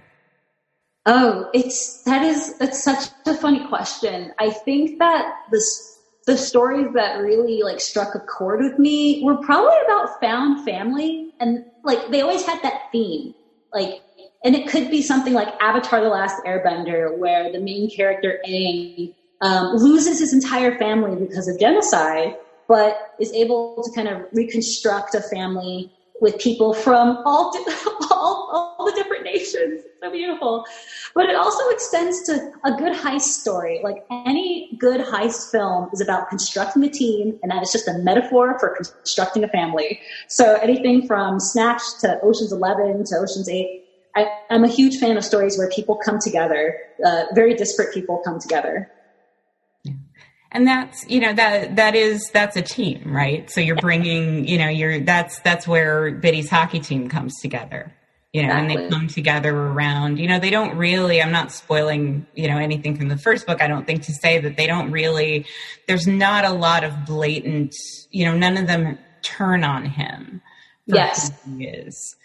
Oh, 1.06 1.50
it's 1.54 2.04
that 2.04 2.24
is 2.24 2.56
it's 2.62 2.82
such 2.82 3.10
a 3.26 3.34
funny 3.34 3.68
question. 3.68 4.32
I 4.40 4.52
think 4.52 5.00
that 5.00 5.34
this 5.52 5.91
the 6.26 6.38
stories 6.38 6.88
that 6.94 7.18
really 7.20 7.64
like 7.64 7.80
struck 7.80 8.14
a 8.16 8.20
chord 8.20 8.60
with 8.60 8.78
me 8.78 9.24
were 9.24 9.38
probably 9.38 9.78
about 9.86 10.20
found 10.22 10.64
family 10.66 11.34
and 11.40 11.66
like 11.84 12.12
they 12.12 12.22
always 12.22 12.46
had 12.46 12.62
that 12.64 12.92
theme. 12.92 13.34
Like 13.74 14.02
and 14.44 14.56
it 14.56 14.68
could 14.68 14.90
be 14.92 15.02
something 15.02 15.34
like 15.34 15.50
avatar 15.60 16.02
the 16.02 16.10
last 16.10 16.44
airbender 16.46 17.18
where 17.18 17.52
the 17.52 17.60
main 17.60 17.90
character 17.90 18.40
Aang 18.48 19.14
um, 19.42 19.76
loses 19.78 20.20
his 20.20 20.34
entire 20.34 20.78
family 20.78 21.16
because 21.16 21.48
of 21.48 21.60
genocide 21.60 22.36
but 22.68 23.16
is 23.20 23.32
able 23.34 23.84
to 23.84 23.92
kind 23.94 24.08
of 24.08 24.22
reconstruct 24.32 25.16
a 25.16 25.22
family 25.22 25.92
with 26.22 26.38
people 26.38 26.74
from 26.74 27.18
all, 27.26 27.52
all, 28.12 28.76
all 28.78 28.86
the 28.86 28.94
different 28.94 29.24
nations. 29.24 29.82
So 30.02 30.12
beautiful. 30.12 30.66
But 31.14 31.30
it 31.30 31.36
also 31.36 31.68
extends 31.70 32.24
to 32.28 32.52
a 32.64 32.72
good 32.72 32.94
heist 32.94 33.42
story. 33.42 33.82
Like 33.84 34.06
any 34.10 34.78
good 34.80 35.02
heist 35.02 35.52
film 35.52 35.90
is 35.92 36.00
about 36.00 36.30
constructing 36.30 36.84
a 36.84 36.90
team, 36.90 37.38
and 37.42 37.52
that 37.52 37.62
is 37.62 37.72
just 37.72 37.88
a 37.88 37.98
metaphor 37.98 38.58
for 38.60 38.76
constructing 38.76 39.44
a 39.44 39.50
family. 39.50 40.00
So 40.28 40.56
anything 40.56 41.08
from 41.08 41.40
Snatch 41.40 41.82
to 42.02 42.20
Ocean's 42.22 42.54
11 42.54 43.04
to 43.06 43.16
Ocean's 43.18 43.50
8. 43.50 43.86
I, 44.16 44.30
am 44.50 44.64
a 44.64 44.68
huge 44.68 44.98
fan 44.98 45.18
of 45.18 45.24
stories 45.24 45.58
where 45.58 45.70
people 45.70 45.96
come 45.96 46.20
together, 46.20 46.78
uh, 47.04 47.24
very 47.34 47.56
disparate 47.56 47.94
people 47.94 48.22
come 48.24 48.40
together 48.40 48.92
and 50.52 50.68
that's 50.68 51.08
you 51.10 51.20
know 51.20 51.34
that 51.34 51.76
that 51.76 51.96
is 51.96 52.30
that's 52.32 52.56
a 52.56 52.62
team 52.62 53.02
right 53.06 53.50
so 53.50 53.62
you're 53.62 53.76
bringing 53.76 54.48
you 54.48 54.58
know 54.58 54.68
you're 54.68 55.00
that's 55.00 55.40
that's 55.40 55.68
where 55.68 56.12
bitty's 56.12 56.50
hockey 56.50 56.80
team 56.80 57.10
comes 57.10 57.34
together 57.42 57.94
you 58.34 58.42
know 58.42 58.50
exactly. 58.50 58.76
and 58.76 58.92
they 58.92 58.96
come 58.96 59.08
together 59.08 59.56
around 59.56 60.20
you 60.20 60.28
know 60.28 60.40
they 60.40 60.50
don't 60.50 60.76
really 60.78 61.22
i'm 61.22 61.32
not 61.32 61.52
spoiling 61.52 62.26
you 62.36 62.48
know 62.48 62.58
anything 62.58 62.96
from 62.96 63.08
the 63.08 63.18
first 63.18 63.46
book 63.48 63.62
i 63.62 63.68
don't 63.68 63.86
think 63.86 64.04
to 64.04 64.14
say 64.14 64.40
that 64.40 64.58
they 64.58 64.68
don't 64.68 64.92
really 64.92 65.46
there's 65.88 66.08
not 66.08 66.46
a 66.46 66.52
lot 66.52 66.84
of 66.84 66.94
blatant 67.06 67.74
you 68.12 68.26
know 68.26 68.36
none 68.36 68.58
of 68.58 68.68
them 68.68 68.98
turn 69.22 69.64
on 69.64 69.86
him. 69.86 70.42
yes, 70.86 71.32
he 71.46 71.66
is. 71.66 72.16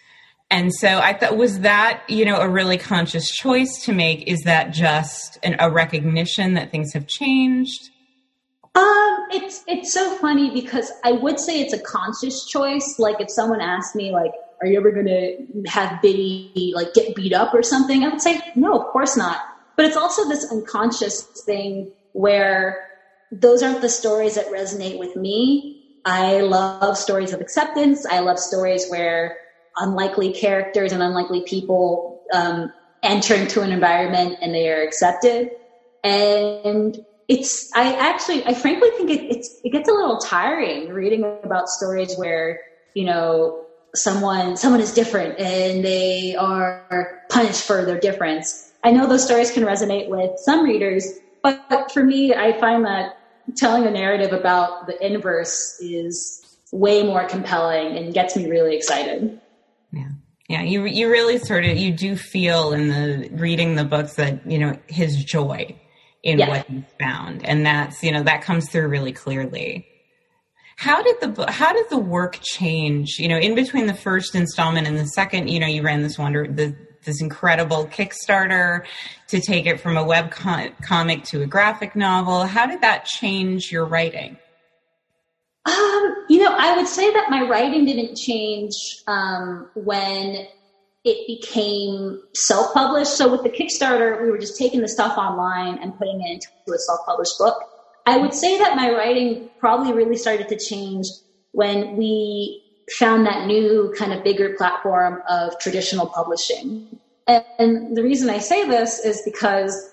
And 0.51 0.73
so 0.73 0.89
I 0.89 1.13
thought, 1.13 1.37
was 1.37 1.61
that, 1.61 2.03
you 2.09 2.25
know, 2.25 2.37
a 2.37 2.49
really 2.49 2.79
conscious 2.79 3.29
choice 3.29 3.83
to 3.85 3.93
make? 3.93 4.29
Is 4.29 4.43
that 4.43 4.73
just 4.73 5.39
an, 5.43 5.57
a 5.59 5.71
recognition 5.71 6.55
that 6.55 6.71
things 6.71 6.93
have 6.93 7.09
changed? 7.09 7.91
Um, 8.77 9.27
it's 9.31 9.65
it's 9.67 9.93
so 9.93 10.17
funny 10.19 10.51
because 10.51 10.93
I 11.03 11.13
would 11.13 11.41
say 11.41 11.61
it's 11.61 11.73
a 11.73 11.79
conscious 11.79 12.45
choice. 12.45 12.97
Like 12.99 13.21
if 13.21 13.31
someone 13.31 13.63
asked 13.63 13.97
me, 13.97 14.13
like, 14.13 14.33
"Are 14.61 14.67
you 14.67 14.79
ever 14.79 14.93
to 14.93 15.47
have 15.67 16.03
Bitty 16.03 16.73
like 16.75 16.93
get 16.93 17.15
beat 17.15 17.33
up 17.33 17.55
or 17.55 17.63
something?" 17.63 18.05
I 18.05 18.09
would 18.09 18.21
say, 18.21 18.39
"No, 18.55 18.79
of 18.79 18.87
course 18.89 19.17
not." 19.17 19.41
But 19.77 19.87
it's 19.87 19.97
also 19.97 20.29
this 20.29 20.51
unconscious 20.53 21.23
thing 21.47 21.91
where 22.13 22.87
those 23.33 23.63
aren't 23.63 23.81
the 23.81 23.89
stories 23.89 24.35
that 24.35 24.49
resonate 24.49 24.99
with 24.99 25.17
me. 25.17 25.83
I 26.05 26.41
love 26.43 26.99
stories 26.99 27.33
of 27.33 27.41
acceptance. 27.41 28.05
I 28.05 28.21
love 28.21 28.39
stories 28.39 28.89
where 28.89 29.39
unlikely 29.77 30.33
characters 30.35 30.93
and 30.93 31.03
unlikely 31.03 31.45
people 31.47 32.23
um, 32.33 32.73
enter 33.03 33.35
into 33.35 33.63
an 33.63 33.73
environment 33.73 34.39
and 34.43 34.55
they 34.55 34.69
are 34.69 34.83
accepted. 34.83 35.51
And 36.05 37.06
it's 37.29 37.71
I 37.75 37.95
actually 37.95 38.45
I 38.45 38.55
frankly 38.55 38.91
think 38.97 39.11
it, 39.11 39.25
it's 39.25 39.61
it 39.65 39.71
gets 39.71 39.89
a 39.89 39.93
little 39.93 40.19
tiring 40.19 40.91
reading 40.91 41.25
about 41.43 41.69
stories 41.69 42.17
where 42.17 42.61
you 42.95 43.05
know 43.05 43.65
someone 43.95 44.57
someone 44.57 44.81
is 44.81 44.93
different 44.93 45.39
and 45.39 45.85
they 45.85 46.37
are 46.37 47.23
punished 47.29 47.67
for 47.67 47.85
their 47.85 47.99
difference. 47.99 48.73
I 48.85 48.93
know 48.93 49.09
those 49.09 49.25
stories 49.25 49.51
can 49.51 49.65
resonate 49.65 50.09
with 50.09 50.39
some 50.45 50.65
readers, 50.65 51.09
but 51.43 51.91
for 51.93 52.05
me, 52.05 52.35
I 52.35 52.59
find 52.61 52.85
that 52.85 53.19
telling 53.57 53.87
a 53.87 53.91
narrative 53.91 54.33
about 54.33 54.87
the 54.87 55.05
inverse 55.05 55.79
is 55.81 56.59
way 56.73 57.03
more 57.03 57.25
compelling 57.25 57.97
and 57.97 58.15
gets 58.15 58.37
me 58.37 58.49
really 58.49 58.77
excited. 58.77 59.41
Yeah. 59.93 60.09
Yeah, 60.49 60.63
you 60.63 60.85
you 60.85 61.11
really 61.11 61.39
sort 61.39 61.65
of 61.65 61.77
you 61.77 61.91
do 61.91 62.15
feel 62.15 62.73
in 62.73 62.87
the 62.87 63.29
reading 63.33 63.75
the 63.75 63.85
books 63.85 64.15
that, 64.15 64.49
you 64.49 64.61
know, 64.61 64.79
his 64.87 65.25
joy 65.25 65.75
in 66.27 66.41
yeah. 66.41 66.49
what 66.49 66.67
he's 66.67 66.83
found. 66.99 67.47
And 67.47 67.65
that's, 67.65 68.03
you 68.03 68.11
know, 68.11 68.25
that 68.25 68.43
comes 68.43 68.69
through 68.69 68.89
really 68.89 69.13
clearly. 69.13 69.87
How 70.77 71.03
did 71.03 71.21
the 71.21 71.51
how 71.51 71.73
did 71.73 71.89
the 71.89 71.99
work 71.99 72.41
change? 72.43 73.17
You 73.19 73.29
know, 73.29 73.39
in 73.39 73.55
between 73.55 73.87
the 73.87 73.95
first 73.95 74.35
installment 74.35 74.87
and 74.87 74.99
the 74.99 75.07
second, 75.07 75.49
you 75.49 75.61
know, 75.61 75.67
you 75.67 75.83
ran 75.83 76.03
this 76.03 76.19
wonder 76.19 76.47
the 76.47 76.77
this 77.05 77.23
incredible 77.23 77.87
Kickstarter 77.87 78.85
to 79.29 79.41
take 79.41 79.67
it 79.67 79.81
from 79.81 79.97
a 79.97 80.05
web 80.05 80.33
com- 80.33 80.73
comic 80.83 81.23
to 81.27 81.43
a 81.43 81.47
graphic 81.47 81.95
novel. 81.95 82.45
How 82.45 82.67
did 82.67 82.81
that 82.83 83.05
change 83.05 83.71
your 83.71 83.87
writing? 83.87 84.37
Um, 85.65 86.25
you 86.29 86.43
know, 86.43 86.53
I 86.53 86.77
would 86.77 86.89
say 86.89 87.13
that 87.13 87.31
my 87.31 87.43
writing 87.49 87.85
didn't 87.87 88.17
change 88.17 88.75
um, 89.07 89.71
when 89.75 90.49
it 91.07 91.25
became 91.29 92.21
self-published. 92.35 93.17
So 93.17 93.31
with 93.31 93.45
the 93.45 93.49
Kickstarter, 93.49 94.21
we 94.21 94.29
were 94.29 94.39
just 94.39 94.59
taking 94.59 94.81
the 94.81 94.89
stuff 94.89 95.17
online 95.17 95.79
and 95.79 95.97
putting 95.97 96.21
it 96.21 96.33
into 96.33 96.75
a 96.75 96.79
self-published 96.79 97.39
book. 97.39 97.63
I 98.07 98.19
would 98.19 98.35
say 98.35 98.59
that 98.59 98.75
my 98.75 98.91
writing 98.91 99.49
probably 99.61 99.93
really 99.93 100.17
started 100.17 100.49
to 100.49 100.59
change 100.59 101.07
when 101.53 101.97
we 101.97 102.61
found 102.99 103.25
that 103.27 103.47
new 103.47 103.95
kind 103.97 104.13
of 104.13 104.25
bigger 104.25 104.55
platform 104.57 105.23
of 105.29 105.57
traditional 105.61 106.07
publishing. 106.07 106.99
And, 107.29 107.45
and 107.59 107.97
the 107.97 108.03
reason 108.03 108.29
I 108.29 108.39
say 108.39 108.69
this 108.69 108.99
is 108.99 109.23
because 109.25 109.93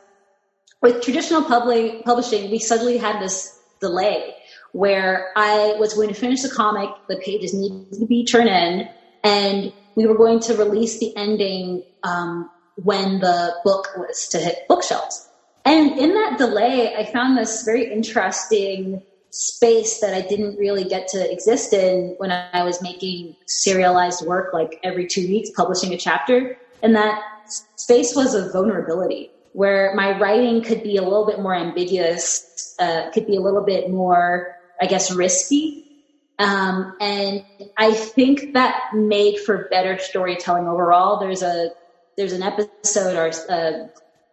with 0.81 1.03
traditional 1.03 1.43
public 1.43 2.03
publishing, 2.05 2.49
we 2.49 2.57
suddenly 2.57 2.97
had 2.97 3.21
this 3.21 3.55
delay 3.79 4.33
where 4.71 5.31
I 5.35 5.75
was 5.77 5.93
going 5.93 6.09
to 6.09 6.15
finish 6.15 6.41
the 6.41 6.49
comic, 6.49 6.89
the 7.07 7.17
pages 7.17 7.53
needed 7.53 7.93
to 7.99 8.07
be 8.07 8.25
turned 8.25 8.49
in, 8.49 8.89
and 9.23 9.71
we 9.95 10.05
were 10.05 10.17
going 10.17 10.39
to 10.41 10.55
release 10.55 10.99
the 10.99 11.15
ending 11.15 11.83
um, 12.03 12.49
when 12.75 13.19
the 13.19 13.55
book 13.63 13.89
was 13.97 14.27
to 14.29 14.37
hit 14.37 14.67
bookshelves. 14.67 15.29
And 15.65 15.97
in 15.97 16.13
that 16.13 16.37
delay, 16.37 16.95
I 16.95 17.11
found 17.11 17.37
this 17.37 17.63
very 17.63 17.91
interesting 17.91 19.01
space 19.29 19.99
that 19.99 20.13
I 20.13 20.21
didn't 20.21 20.57
really 20.57 20.83
get 20.83 21.07
to 21.09 21.31
exist 21.31 21.73
in 21.73 22.15
when 22.17 22.31
I 22.31 22.63
was 22.63 22.81
making 22.81 23.35
serialized 23.47 24.25
work, 24.25 24.53
like 24.53 24.79
every 24.83 25.07
two 25.07 25.27
weeks, 25.27 25.49
publishing 25.55 25.93
a 25.93 25.97
chapter. 25.97 26.57
And 26.83 26.95
that 26.95 27.21
space 27.75 28.15
was 28.15 28.35
a 28.35 28.51
vulnerability, 28.51 29.31
where 29.53 29.93
my 29.95 30.19
writing 30.19 30.61
could 30.61 30.83
be 30.83 30.97
a 30.97 31.01
little 31.01 31.25
bit 31.25 31.39
more 31.39 31.55
ambiguous, 31.55 32.75
uh, 32.79 33.09
could 33.11 33.25
be 33.25 33.37
a 33.37 33.41
little 33.41 33.63
bit 33.63 33.89
more, 33.89 34.55
I 34.81 34.85
guess, 34.85 35.11
risky. 35.11 35.92
Um, 36.39 36.95
and 36.99 37.43
I 37.77 37.93
think 37.93 38.53
that 38.53 38.93
made 38.93 39.39
for 39.39 39.67
better 39.69 39.99
storytelling 39.99 40.67
overall. 40.67 41.19
There's 41.19 41.43
a 41.43 41.69
there's 42.17 42.33
an 42.33 42.43
episode 42.43 43.15
or 43.15 43.31
a 43.49 43.89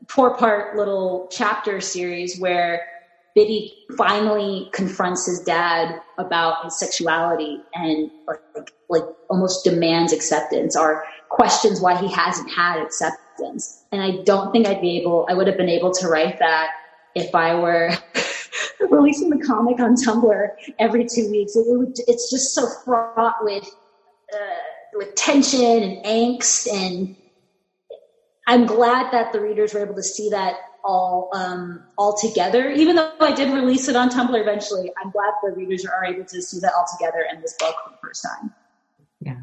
four 0.08 0.36
part 0.36 0.76
little 0.76 1.28
chapter 1.30 1.80
series 1.80 2.38
where 2.38 2.86
Bitty 3.34 3.72
finally 3.96 4.68
confronts 4.72 5.26
his 5.26 5.40
dad 5.40 6.00
about 6.18 6.64
his 6.64 6.78
sexuality 6.78 7.60
and 7.74 8.10
like, 8.26 8.72
like 8.88 9.04
almost 9.28 9.64
demands 9.64 10.12
acceptance 10.12 10.76
or 10.76 11.04
questions 11.28 11.80
why 11.80 11.96
he 11.96 12.12
hasn't 12.12 12.50
had 12.50 12.82
acceptance. 12.82 13.84
And 13.92 14.02
I 14.02 14.22
don't 14.24 14.52
think 14.52 14.66
I'd 14.66 14.80
be 14.80 14.98
able, 14.98 15.26
I 15.30 15.34
would 15.34 15.46
have 15.46 15.56
been 15.56 15.68
able 15.68 15.92
to 15.94 16.08
write 16.08 16.40
that 16.40 16.70
if 17.14 17.34
I 17.34 17.54
were 17.54 17.92
releasing 18.88 19.30
the 19.30 19.44
comic 19.44 19.80
on 19.80 19.94
Tumblr 19.94 20.48
every 20.78 21.04
two 21.04 21.30
weeks. 21.30 21.56
It, 21.56 21.66
it 21.66 22.04
it's 22.06 22.30
just 22.30 22.54
so 22.54 22.68
fraught 22.84 23.36
with 23.42 23.68
uh, 24.32 24.56
with 24.94 25.14
tension 25.14 25.82
and 25.82 26.04
angst, 26.04 26.68
and 26.72 27.16
I'm 28.46 28.66
glad 28.66 29.12
that 29.12 29.32
the 29.32 29.40
readers 29.40 29.74
were 29.74 29.80
able 29.80 29.94
to 29.94 30.02
see 30.02 30.30
that 30.30 30.56
all 30.84 31.30
um, 31.32 31.82
all 31.98 32.16
together. 32.16 32.70
Even 32.70 32.96
though 32.96 33.12
I 33.20 33.32
did 33.34 33.52
release 33.52 33.88
it 33.88 33.96
on 33.96 34.10
Tumblr 34.10 34.40
eventually, 34.40 34.90
I'm 35.02 35.10
glad 35.10 35.32
the 35.42 35.52
readers 35.52 35.84
are 35.84 36.04
able 36.04 36.24
to 36.24 36.42
see 36.42 36.60
that 36.60 36.72
all 36.76 36.86
together 36.98 37.24
in 37.32 37.40
this 37.40 37.54
book 37.58 37.74
for 37.84 37.90
the 37.90 37.98
first 38.02 38.24
time. 38.24 38.52
Yeah. 39.20 39.40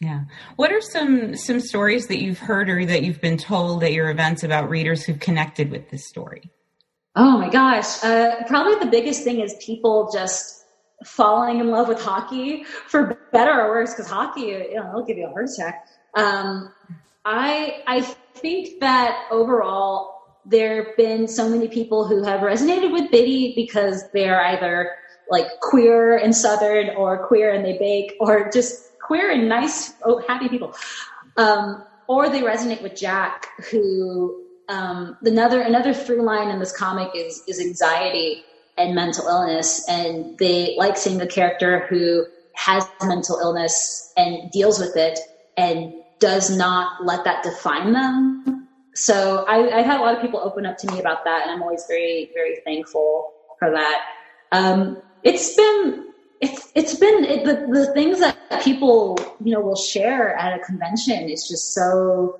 Yeah. 0.00 0.24
What 0.56 0.72
are 0.72 0.80
some 0.80 1.36
some 1.36 1.60
stories 1.60 2.08
that 2.08 2.20
you've 2.20 2.38
heard 2.38 2.68
or 2.68 2.84
that 2.84 3.04
you've 3.04 3.20
been 3.20 3.38
told 3.38 3.82
at 3.84 3.92
your 3.92 4.10
events 4.10 4.42
about 4.42 4.68
readers 4.68 5.04
who've 5.04 5.20
connected 5.20 5.70
with 5.70 5.90
this 5.90 6.06
story? 6.08 6.50
Oh 7.16 7.38
my 7.38 7.48
gosh. 7.48 8.02
Uh, 8.02 8.42
probably 8.46 8.78
the 8.78 8.90
biggest 8.90 9.22
thing 9.22 9.40
is 9.40 9.54
people 9.64 10.10
just 10.12 10.64
falling 11.04 11.60
in 11.60 11.68
love 11.68 11.88
with 11.88 12.00
hockey 12.00 12.64
for 12.88 13.18
better 13.32 13.52
or 13.52 13.68
worse, 13.68 13.92
because 13.92 14.08
hockey, 14.08 14.40
you 14.40 14.74
know, 14.74 14.88
it'll 14.88 15.04
give 15.04 15.18
you 15.18 15.26
a 15.26 15.30
heart 15.30 15.48
attack. 15.48 15.86
Um, 16.14 16.72
I, 17.24 17.82
I 17.86 18.00
think 18.00 18.80
that 18.80 19.26
overall, 19.30 20.12
there 20.46 20.84
have 20.84 20.96
been 20.96 21.26
so 21.26 21.48
many 21.48 21.68
people 21.68 22.06
who 22.06 22.22
have 22.22 22.40
resonated 22.40 22.92
with 22.92 23.10
Bitty 23.10 23.54
because 23.56 24.04
they're 24.12 24.44
either 24.44 24.90
like 25.30 25.46
queer 25.60 26.18
and 26.18 26.36
Southern 26.36 26.90
or 26.90 27.26
queer 27.26 27.50
and 27.50 27.64
they 27.64 27.78
bake 27.78 28.14
or 28.20 28.50
just 28.50 28.98
queer 29.00 29.30
and 29.30 29.48
nice, 29.48 29.94
oh, 30.04 30.22
happy 30.28 30.48
people. 30.48 30.74
Um, 31.38 31.84
or 32.08 32.28
they 32.28 32.42
resonate 32.42 32.82
with 32.82 32.94
Jack, 32.94 33.48
who 33.70 34.43
um, 34.68 35.16
another 35.22 35.60
another 35.60 35.92
through 35.92 36.22
line 36.22 36.48
in 36.50 36.58
this 36.58 36.76
comic 36.76 37.10
is 37.14 37.42
is 37.46 37.60
anxiety 37.60 38.44
and 38.76 38.94
mental 38.94 39.26
illness, 39.26 39.84
and 39.88 40.36
they 40.38 40.74
like 40.78 40.96
seeing 40.96 41.20
a 41.20 41.26
character 41.26 41.86
who 41.88 42.24
has 42.54 42.84
mental 43.02 43.38
illness 43.40 44.12
and 44.16 44.50
deals 44.50 44.78
with 44.78 44.96
it 44.96 45.18
and 45.56 45.92
does 46.18 46.56
not 46.56 47.04
let 47.04 47.24
that 47.24 47.42
define 47.42 47.92
them. 47.92 48.68
So 48.94 49.44
I, 49.48 49.78
I've 49.78 49.86
had 49.86 50.00
a 50.00 50.02
lot 50.02 50.14
of 50.14 50.22
people 50.22 50.40
open 50.40 50.66
up 50.66 50.78
to 50.78 50.90
me 50.92 51.00
about 51.00 51.24
that, 51.24 51.42
and 51.42 51.50
I'm 51.50 51.62
always 51.62 51.84
very 51.88 52.30
very 52.34 52.60
thankful 52.64 53.32
for 53.58 53.70
that. 53.70 54.02
Um, 54.52 55.02
it's 55.24 55.54
been 55.54 56.12
it's 56.40 56.70
it's 56.74 56.94
been 56.94 57.24
it, 57.24 57.44
the 57.44 57.66
the 57.72 57.92
things 57.92 58.20
that 58.20 58.36
people 58.62 59.18
you 59.42 59.52
know 59.52 59.60
will 59.60 59.76
share 59.76 60.36
at 60.36 60.58
a 60.58 60.64
convention 60.64 61.28
is 61.28 61.48
just 61.48 61.74
so 61.74 62.38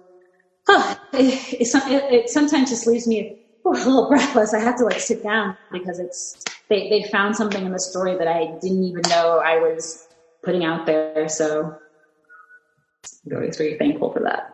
oh, 0.69 1.01
it, 1.13 1.61
it, 1.61 2.13
it, 2.13 2.31
sometimes 2.31 2.71
just 2.71 2.87
leaves 2.87 3.07
me 3.07 3.39
a 3.65 3.69
little 3.69 4.09
breathless. 4.09 4.55
I 4.55 4.61
have 4.61 4.77
to 4.79 4.85
like 4.85 5.01
sit 5.01 5.23
down 5.23 5.57
because 5.73 5.99
it's 5.99 6.43
they 6.69 6.89
they 6.89 7.09
found 7.11 7.37
something 7.37 7.65
in 7.65 7.73
the 7.73 7.81
story 7.81 8.17
that 8.17 8.29
I 8.29 8.47
didn't 8.61 8.85
even 8.85 9.03
know 9.09 9.39
I 9.45 9.59
was 9.59 10.09
putting 10.43 10.65
out 10.65 10.87
there. 10.87 11.29
So 11.29 11.77
I'm 13.27 13.37
always 13.37 13.57
very 13.57 13.79
thankful 13.79 14.13
for 14.13 14.21
that. 14.21 14.51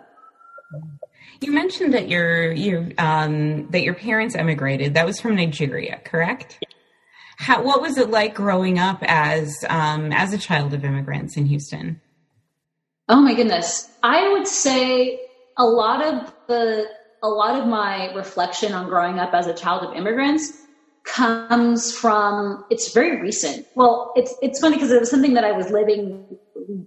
You 1.41 1.53
mentioned 1.53 1.95
that 1.95 2.09
your 2.09 2.53
your 2.53 2.91
um, 2.99 3.69
that 3.71 3.83
your 3.83 3.95
parents 3.95 4.35
emigrated. 4.35 4.95
That 4.95 5.07
was 5.07 5.21
from 5.21 5.37
Nigeria, 5.37 6.01
correct? 6.05 6.59
How, 7.39 7.63
what 7.63 7.81
was 7.81 7.97
it 7.97 8.11
like 8.11 8.35
growing 8.35 8.79
up 8.79 8.99
as 9.03 9.65
um, 9.71 10.13
as 10.13 10.35
a 10.35 10.39
child 10.39 10.75
of 10.75 10.85
immigrants 10.85 11.39
in 11.39 11.47
Houston? 11.47 12.01
Oh 13.09 13.21
my 13.21 13.35
goodness, 13.35 13.89
I 14.03 14.31
would 14.33 14.47
say 14.47 15.19
a 15.57 15.65
lot 15.65 16.05
of 16.05 16.33
the 16.49 16.87
a 17.23 17.29
lot 17.29 17.61
of 17.61 17.67
my 17.67 18.13
reflection 18.15 18.73
on 18.73 18.89
growing 18.89 19.19
up 19.19 19.35
as 19.35 19.47
a 19.47 19.55
child 19.55 19.85
of 19.85 19.97
immigrants 19.97 20.53
comes 21.05 21.95
from 21.97 22.65
it's 22.71 22.93
very 22.93 23.21
recent. 23.21 23.67
Well, 23.75 24.13
it's 24.17 24.35
it's 24.43 24.61
funny 24.61 24.77
because 24.77 24.91
it 24.91 25.01
was 25.01 25.11
something 25.11 25.35
that 25.35 25.45
I 25.45 25.53
was 25.53 25.71
living 25.71 26.25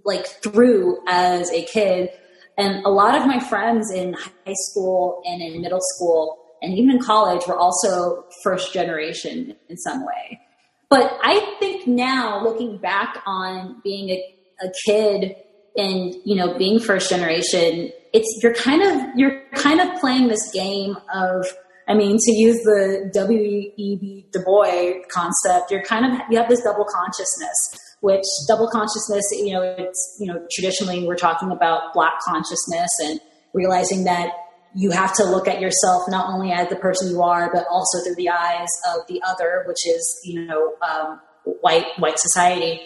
like 0.04 0.26
through 0.26 0.98
as 1.08 1.50
a 1.50 1.64
kid, 1.64 2.10
and 2.56 2.84
a 2.84 2.90
lot 2.90 3.14
of 3.14 3.26
my 3.26 3.40
friends 3.40 3.90
in 3.90 4.14
high 4.14 4.54
school 4.54 5.22
and 5.24 5.42
in 5.42 5.60
middle 5.60 5.80
school 5.80 6.44
and 6.64 6.74
even 6.74 6.96
in 6.96 7.02
college 7.02 7.46
were 7.46 7.58
also 7.58 8.24
first 8.42 8.72
generation 8.72 9.54
in 9.68 9.76
some 9.76 10.04
way. 10.04 10.40
But 10.88 11.18
I 11.22 11.56
think 11.58 11.86
now, 11.86 12.42
looking 12.42 12.78
back 12.78 13.22
on 13.26 13.80
being 13.84 14.10
a, 14.10 14.34
a 14.62 14.72
kid 14.86 15.36
and 15.76 16.14
you 16.24 16.36
know 16.36 16.56
being 16.56 16.78
first 16.78 17.10
generation, 17.10 17.90
it's 18.12 18.40
you're 18.42 18.54
kind 18.54 18.82
of 18.82 19.16
you're 19.16 19.42
kind 19.54 19.80
of 19.80 20.00
playing 20.00 20.28
this 20.28 20.50
game 20.52 20.96
of 21.12 21.46
I 21.86 21.94
mean, 21.94 22.16
to 22.18 22.32
use 22.32 22.56
the 22.62 23.10
W.E.B. 23.12 24.26
Du 24.32 24.40
Bois 24.40 25.02
concept, 25.10 25.70
you're 25.70 25.82
kind 25.82 26.06
of 26.06 26.20
you 26.30 26.38
have 26.38 26.48
this 26.48 26.62
double 26.62 26.86
consciousness, 26.86 27.56
which 28.00 28.24
double 28.48 28.68
consciousness, 28.70 29.24
you 29.32 29.52
know, 29.52 29.62
it's 29.62 30.16
you 30.18 30.26
know 30.26 30.46
traditionally 30.52 31.06
we're 31.06 31.16
talking 31.16 31.50
about 31.50 31.92
black 31.92 32.14
consciousness 32.26 32.88
and 33.02 33.20
realizing 33.52 34.04
that 34.04 34.30
you 34.74 34.90
have 34.90 35.14
to 35.14 35.24
look 35.24 35.46
at 35.46 35.60
yourself 35.60 36.02
not 36.08 36.32
only 36.32 36.50
as 36.52 36.68
the 36.68 36.76
person 36.76 37.10
you 37.10 37.22
are, 37.22 37.50
but 37.52 37.66
also 37.70 38.02
through 38.02 38.16
the 38.16 38.30
eyes 38.30 38.68
of 38.94 39.06
the 39.08 39.22
other, 39.26 39.64
which 39.66 39.86
is 39.86 40.20
you 40.24 40.46
know 40.46 40.74
um, 40.88 41.20
white 41.60 41.86
white 41.98 42.18
society. 42.18 42.80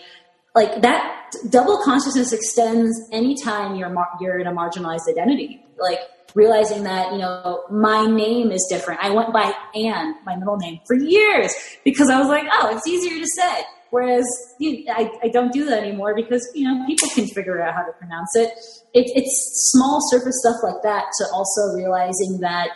Like 0.54 0.82
that 0.82 1.32
double 1.50 1.78
consciousness 1.84 2.32
extends 2.32 2.96
anytime 3.12 3.76
you're 3.76 3.90
mar- 3.90 4.16
you're 4.20 4.38
in 4.38 4.46
a 4.46 4.52
marginalized 4.52 5.08
identity. 5.08 5.64
Like 5.78 6.00
realizing 6.34 6.84
that, 6.84 7.12
you 7.12 7.18
know, 7.18 7.64
my 7.70 8.06
name 8.06 8.50
is 8.50 8.66
different. 8.70 9.00
I 9.02 9.10
went 9.10 9.32
by 9.32 9.52
Anne, 9.74 10.14
my 10.24 10.36
middle 10.36 10.56
name, 10.56 10.80
for 10.86 10.94
years 10.94 11.54
because 11.84 12.10
I 12.10 12.18
was 12.18 12.28
like, 12.28 12.44
oh, 12.52 12.74
it's 12.74 12.86
easier 12.86 13.18
to 13.18 13.26
say. 13.26 13.64
Whereas 13.90 14.26
you, 14.58 14.84
I, 14.90 15.10
I, 15.22 15.28
don't 15.28 15.50
do 15.50 15.64
that 15.64 15.82
anymore 15.82 16.14
because, 16.14 16.46
you 16.54 16.64
know, 16.64 16.84
people 16.86 17.08
can 17.14 17.26
figure 17.26 17.62
out 17.62 17.74
how 17.74 17.84
to 17.86 17.92
pronounce 17.92 18.36
it. 18.36 18.50
it 18.92 19.10
it's 19.14 19.70
small 19.72 19.98
surface 20.10 20.38
stuff 20.44 20.56
like 20.62 20.82
that 20.82 21.06
to 21.18 21.26
also 21.32 21.74
realizing 21.74 22.40
that 22.40 22.68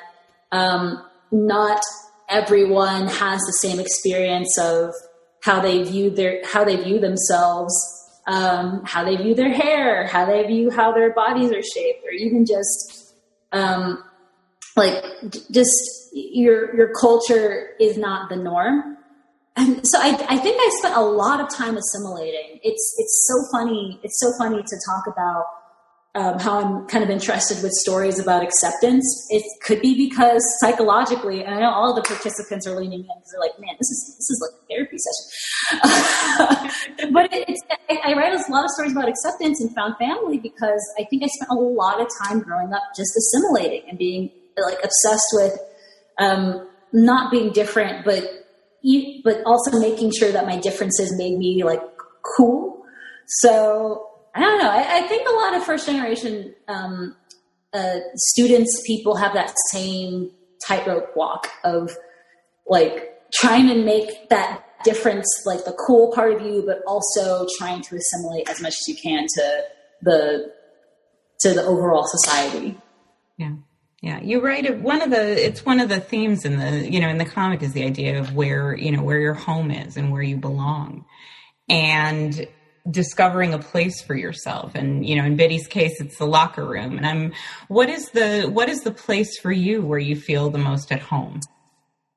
um, 0.53 1.05
not 1.31 1.83
everyone 2.31 3.09
has 3.09 3.41
the 3.43 3.53
same 3.61 3.79
experience 3.79 4.59
of 4.59 4.95
how 5.43 5.61
they 5.61 5.83
view 5.83 6.11
their 6.11 6.41
how 6.45 6.65
they 6.65 6.77
view 6.77 6.99
themselves 6.99 7.75
um, 8.27 8.83
how 8.85 9.05
they 9.05 9.17
view 9.17 9.35
their 9.35 9.53
hair 9.53 10.07
how 10.07 10.25
they 10.25 10.47
view 10.47 10.71
how 10.71 10.93
their 10.93 11.13
bodies 11.13 11.51
are 11.51 11.63
shaped 11.63 12.05
or 12.05 12.11
even 12.11 12.47
just 12.47 13.15
um, 13.53 14.03
like 14.77 15.05
just 15.51 16.11
your 16.13 16.75
your 16.75 16.93
culture 16.95 17.71
is 17.81 17.97
not 17.97 18.29
the 18.29 18.37
norm. 18.37 18.97
And 19.55 19.87
so 19.87 19.99
I, 19.99 20.17
I 20.31 20.39
think 20.39 20.57
i 20.59 20.71
spent 20.79 20.97
a 20.97 21.03
lot 21.03 21.41
of 21.41 21.55
time 21.55 21.77
assimilating. 21.77 22.59
It's 22.63 22.95
it's 22.99 23.29
so 23.29 23.59
funny 23.59 24.01
it's 24.03 24.19
so 24.19 24.33
funny 24.39 24.63
to 24.63 24.77
talk 24.87 25.07
about 25.07 25.45
um, 26.15 26.39
how 26.39 26.61
I'm 26.61 26.87
kind 26.89 27.03
of 27.03 27.09
interested 27.09 27.63
with 27.63 27.73
stories 27.73 28.19
about 28.19 28.43
acceptance. 28.43 29.07
It 29.31 29.43
could 29.65 29.81
be 29.81 29.97
because 29.97 30.45
psychologically, 30.61 31.43
and 31.43 31.55
I 31.55 31.61
know 31.61 31.71
all 31.71 31.95
the 31.95 32.03
participants 32.03 32.67
are 32.67 32.79
leaning 32.79 33.01
in 33.01 33.07
because 33.07 33.31
they're 33.33 33.41
like, 33.41 33.59
"Man, 33.59 33.75
this 33.79 33.89
is 33.89 34.17
this 34.19 34.29
is 34.31 34.39
like 34.43 34.53
a 34.61 34.65
therapy 34.69 34.99
session." 34.99 35.25
but 37.15 37.33
it, 37.33 37.49
it's 37.49 37.63
I, 37.89 38.11
I 38.11 38.15
write 38.15 38.35
a 38.35 38.45
lot 38.53 38.65
of 38.65 38.71
stories 38.73 38.93
about 38.93 39.09
acceptance 39.09 39.63
and 39.63 39.75
found 39.75 39.97
family 39.97 40.37
because 40.37 40.83
I 40.99 41.05
think 41.05 41.23
I 41.23 41.29
spent 41.29 41.51
a 41.51 41.55
lot 41.55 41.99
of 42.01 42.09
time 42.23 42.41
growing 42.41 42.75
up 42.75 42.83
just 42.95 43.17
assimilating 43.17 43.89
and 43.89 43.97
being 43.99 44.31
like 44.59 44.85
obsessed 44.85 45.33
with 45.33 45.59
um, 46.19 46.69
not 46.93 47.31
being 47.31 47.53
different, 47.53 48.05
but 48.05 48.23
but 49.25 49.43
also 49.47 49.79
making 49.79 50.13
sure 50.13 50.31
that 50.31 50.45
my 50.45 50.59
differences 50.59 51.17
made 51.17 51.39
me 51.39 51.65
like 51.65 51.81
cool. 52.37 52.85
So 53.27 54.12
I 54.35 54.41
don't 54.41 54.59
know. 54.59 54.71
I, 54.71 54.99
I 54.99 55.03
think 55.09 55.29
a 55.29 55.33
lot 55.33 55.55
of 55.55 55.65
first 55.65 55.87
generation 55.87 56.55
um, 56.69 57.17
uh, 57.73 57.99
students, 58.17 58.83
people 58.87 59.17
have 59.17 59.35
that 59.35 59.55
same 59.71 60.31
tightrope 60.67 61.17
walk 61.17 61.49
of 61.65 61.91
like 62.67 63.11
trying 63.35 63.69
to 63.69 63.75
make 63.75 64.29
that 64.31 64.65
difference 64.85 65.27
like 65.47 65.65
the 65.65 65.77
cool 65.87 66.13
part 66.13 66.33
of 66.33 66.43
you, 66.43 66.63
but 66.67 66.83
also 66.87 67.47
trying 67.59 67.83
to 67.83 67.97
assimilate 67.97 68.49
as 68.49 68.61
much 68.61 68.75
as 68.75 68.89
you 68.89 68.97
can 69.03 69.27
to 69.27 69.63
the 70.03 70.53
to 71.41 71.55
the 71.55 71.63
overall 71.63 72.07
society. 72.07 72.79
Yeah. 73.37 73.55
Yeah, 74.01 74.21
you 74.21 74.41
write 74.41 74.65
it 74.65 74.81
one 74.81 75.01
of 75.01 75.11
the 75.11 75.47
it's 75.47 75.65
one 75.65 75.79
of 75.79 75.89
the 75.89 76.01
themes 76.01 76.45
in 76.45 76.59
the 76.59 76.91
you 76.91 77.01
know 77.01 77.09
in 77.09 77.19
the 77.19 77.25
comic 77.25 77.63
is 77.63 77.73
the 77.73 77.85
idea 77.85 78.19
of 78.19 78.35
where 78.35 78.77
you 78.77 78.91
know 78.91 79.03
where 79.03 79.21
your 79.21 79.35
home 79.35 79.71
is 79.71 79.97
and 79.97 80.11
where 80.11 80.23
you 80.23 80.37
belong. 80.37 81.05
And 81.69 82.49
discovering 82.91 83.55
a 83.55 83.59
place 83.59 84.03
for 84.03 84.15
yourself. 84.15 84.75
And 84.75 85.07
you 85.07 85.17
know 85.17 85.25
in 85.25 85.37
bitty's 85.37 85.67
case 85.67 86.01
it's 86.01 86.19
the 86.19 86.27
locker 86.27 86.65
room. 86.65 86.97
And 86.97 87.07
I'm 87.07 87.33
what 87.69 87.89
is 87.89 88.11
the 88.11 88.51
what 88.53 88.69
is 88.69 88.81
the 88.81 88.91
place 88.91 89.39
for 89.39 89.53
you 89.53 89.83
where 89.83 89.99
you 89.99 90.17
feel 90.17 90.51
the 90.51 90.59
most 90.59 90.91
at 90.93 91.01
home? 91.01 91.41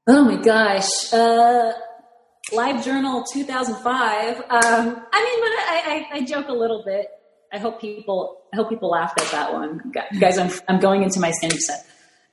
Oh 0.07 0.25
my 0.25 0.37
gosh. 0.37 1.13
Uh 1.13 1.73
live 2.51 2.83
journal 2.85 3.23
2005 3.31 4.37
um 4.37 4.43
I 4.49 4.53
mean 4.53 5.03
but 5.11 5.11
I, 5.11 5.81
I 5.85 6.17
I 6.17 6.25
joke 6.25 6.47
a 6.47 6.53
little 6.53 6.83
bit. 6.85 7.07
I 7.51 7.59
hope 7.59 7.79
people 7.79 8.41
I 8.53 8.57
hope 8.57 8.69
people 8.69 8.89
laughed 8.89 9.21
at 9.21 9.31
that 9.31 9.53
one. 9.53 9.91
Guys 10.19 10.37
I'm 10.37 10.51
I'm 10.67 10.79
going 10.79 11.03
into 11.03 11.19
my 11.19 11.31
stand 11.31 11.53
set. 11.53 11.85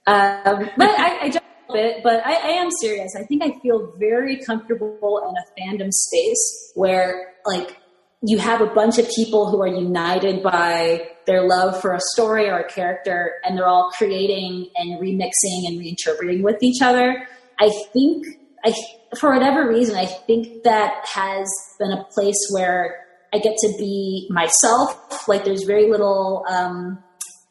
Um 0.06 0.70
but 0.76 0.88
I, 0.88 1.24
I 1.24 1.28
joke 1.28 1.42
a 1.68 1.72
bit 1.72 2.02
but 2.02 2.24
I, 2.24 2.32
I 2.32 2.50
am 2.62 2.70
serious. 2.70 3.14
I 3.14 3.24
think 3.24 3.42
I 3.42 3.58
feel 3.60 3.92
very 3.98 4.40
comfortable 4.40 5.20
in 5.28 5.36
a 5.36 5.60
fandom 5.60 5.92
space 5.92 6.72
where 6.74 7.34
like 7.44 7.76
you 8.22 8.38
have 8.38 8.60
a 8.60 8.66
bunch 8.66 8.98
of 8.98 9.08
people 9.10 9.50
who 9.50 9.60
are 9.60 9.66
united 9.66 10.42
by 10.42 11.08
their 11.26 11.46
love 11.46 11.80
for 11.80 11.92
a 11.92 12.00
story 12.12 12.48
or 12.48 12.58
a 12.58 12.68
character 12.68 13.32
and 13.44 13.56
they're 13.58 13.66
all 13.66 13.90
creating 13.96 14.70
and 14.76 15.00
remixing 15.00 15.66
and 15.66 15.80
reinterpreting 15.80 16.42
with 16.42 16.62
each 16.62 16.80
other. 16.82 17.26
I 17.60 17.70
think 17.92 18.26
i 18.64 18.72
for 19.18 19.32
whatever 19.32 19.68
reason 19.68 19.96
i 19.96 20.06
think 20.06 20.62
that 20.62 21.04
has 21.04 21.46
been 21.78 21.90
a 21.90 22.04
place 22.14 22.38
where 22.50 23.04
i 23.34 23.38
get 23.38 23.56
to 23.56 23.74
be 23.76 24.28
myself. 24.30 25.28
Like 25.28 25.44
there's 25.44 25.64
very 25.64 25.90
little 25.90 26.44
um, 26.48 27.02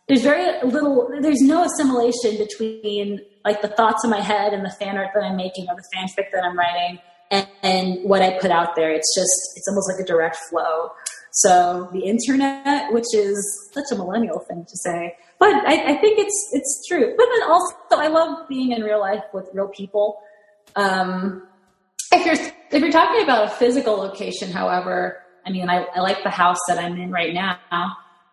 there's 0.07 0.23
very 0.23 0.61
little 0.67 1.09
there's 1.21 1.41
no 1.41 1.63
assimilation 1.63 2.37
between 2.37 3.21
like 3.45 3.61
the 3.61 3.69
thoughts 3.69 4.03
in 4.03 4.09
my 4.09 4.19
head 4.19 4.53
and 4.53 4.65
the 4.65 4.69
fan 4.69 4.97
art 4.97 5.09
that 5.13 5.23
i'm 5.23 5.37
making 5.37 5.67
or 5.69 5.75
the 5.75 5.83
fanfic 5.95 6.31
that 6.33 6.43
i'm 6.43 6.57
writing 6.57 6.99
and, 7.31 7.47
and 7.63 8.03
what 8.03 8.21
I 8.21 8.37
put 8.39 8.51
out 8.51 8.75
there. 8.75 8.91
It's 8.91 9.15
just, 9.15 9.57
it's 9.57 9.67
almost 9.67 9.89
like 9.91 9.99
a 9.99 10.05
direct 10.05 10.37
flow. 10.49 10.91
So 11.31 11.89
the 11.93 12.01
internet, 12.01 12.91
which 12.91 13.15
is 13.15 13.69
such 13.73 13.85
a 13.91 13.95
millennial 13.95 14.39
thing 14.39 14.65
to 14.65 14.77
say, 14.77 15.15
but 15.39 15.55
I, 15.65 15.93
I, 15.93 15.97
think 15.97 16.19
it's 16.19 16.49
it's 16.51 16.85
true. 16.87 17.15
But 17.17 17.25
then 17.33 17.49
also, 17.49 17.75
I 17.91 18.07
love 18.07 18.47
being 18.47 18.73
in 18.73 18.83
real 18.83 18.99
life 18.99 19.23
with 19.33 19.49
real 19.53 19.69
people. 19.69 20.19
Um, 20.75 21.47
if 22.11 22.25
you're 22.25 22.35
if 22.71 22.81
you're 22.81 22.91
talking 22.91 23.23
about 23.23 23.47
a 23.47 23.49
physical 23.49 23.95
location, 23.95 24.51
however, 24.51 25.23
I 25.45 25.51
mean, 25.51 25.69
I, 25.69 25.85
I 25.95 26.01
like 26.01 26.21
the 26.23 26.29
house 26.29 26.59
that 26.67 26.77
I'm 26.77 26.97
in 26.99 27.11
right 27.11 27.33
now. 27.33 27.57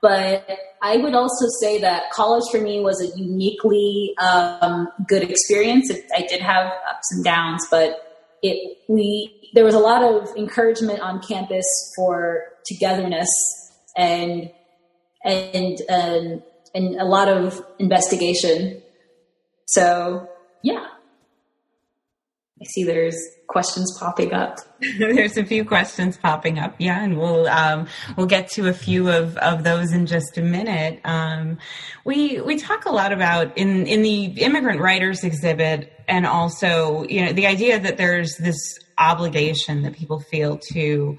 But 0.00 0.48
I 0.82 0.96
would 0.98 1.14
also 1.14 1.46
say 1.61 1.80
that 1.80 2.11
college 2.12 2.44
for 2.52 2.61
me 2.61 2.80
was 2.80 3.00
a 3.00 3.18
uniquely 3.18 4.14
um, 4.20 4.88
good 5.08 5.22
experience. 5.22 5.90
I 6.14 6.22
did 6.22 6.40
have 6.40 6.66
ups 6.88 7.12
and 7.12 7.24
downs, 7.24 7.66
but 7.70 8.08
it 8.42 8.79
we 8.88 9.51
there 9.55 9.64
was 9.64 9.74
a 9.74 9.79
lot 9.79 10.03
of 10.03 10.29
encouragement 10.37 11.01
on 11.01 11.20
campus 11.22 11.64
for 11.96 12.44
togetherness 12.66 13.29
and 13.96 14.51
and 15.24 15.79
um, 15.88 16.42
and 16.74 16.96
a 16.96 17.05
lot 17.05 17.29
of 17.29 17.64
investigation. 17.79 18.83
So 19.66 20.29
yeah, 20.62 20.87
I 22.61 22.64
see 22.64 22.85
there's 22.85 23.16
questions 23.48 23.96
popping 23.98 24.33
up. 24.33 24.59
there's 24.98 25.37
a 25.37 25.44
few 25.44 25.64
questions 25.64 26.16
popping 26.16 26.59
up, 26.59 26.74
yeah, 26.79 27.03
and 27.03 27.18
we'll 27.18 27.48
um, 27.48 27.87
we'll 28.16 28.27
get 28.27 28.48
to 28.51 28.68
a 28.68 28.72
few 28.72 29.11
of, 29.11 29.37
of 29.38 29.64
those 29.64 29.92
in 29.92 30.07
just 30.07 30.38
a 30.38 30.42
minute. 30.42 31.01
Um, 31.05 31.59
we 32.05 32.40
we 32.40 32.59
talk 32.59 32.85
a 32.85 32.90
lot 32.90 33.12
about 33.12 33.57
in 33.57 33.87
in 33.87 34.03
the 34.03 34.24
immigrant 34.42 34.81
writers 34.81 35.24
exhibit, 35.24 35.92
and 36.09 36.27
also 36.27 37.05
you 37.05 37.25
know 37.25 37.33
the 37.33 37.47
idea 37.47 37.79
that 37.79 37.97
there's 37.97 38.37
this 38.37 38.79
obligation 38.99 39.83
that 39.83 39.94
people 39.94 40.21
feel 40.21 40.59
to 40.73 41.16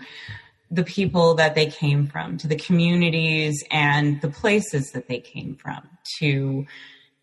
the 0.71 0.84
people 0.84 1.34
that 1.36 1.56
they 1.56 1.65
came 1.65 2.06
from, 2.06 2.38
to 2.38 2.47
the 2.47 2.56
communities 2.56 3.63
and 3.71 4.21
the 4.21 4.30
places 4.30 4.91
that 4.91 5.08
they 5.08 5.19
came 5.19 5.56
from, 5.56 5.82
to 6.19 6.65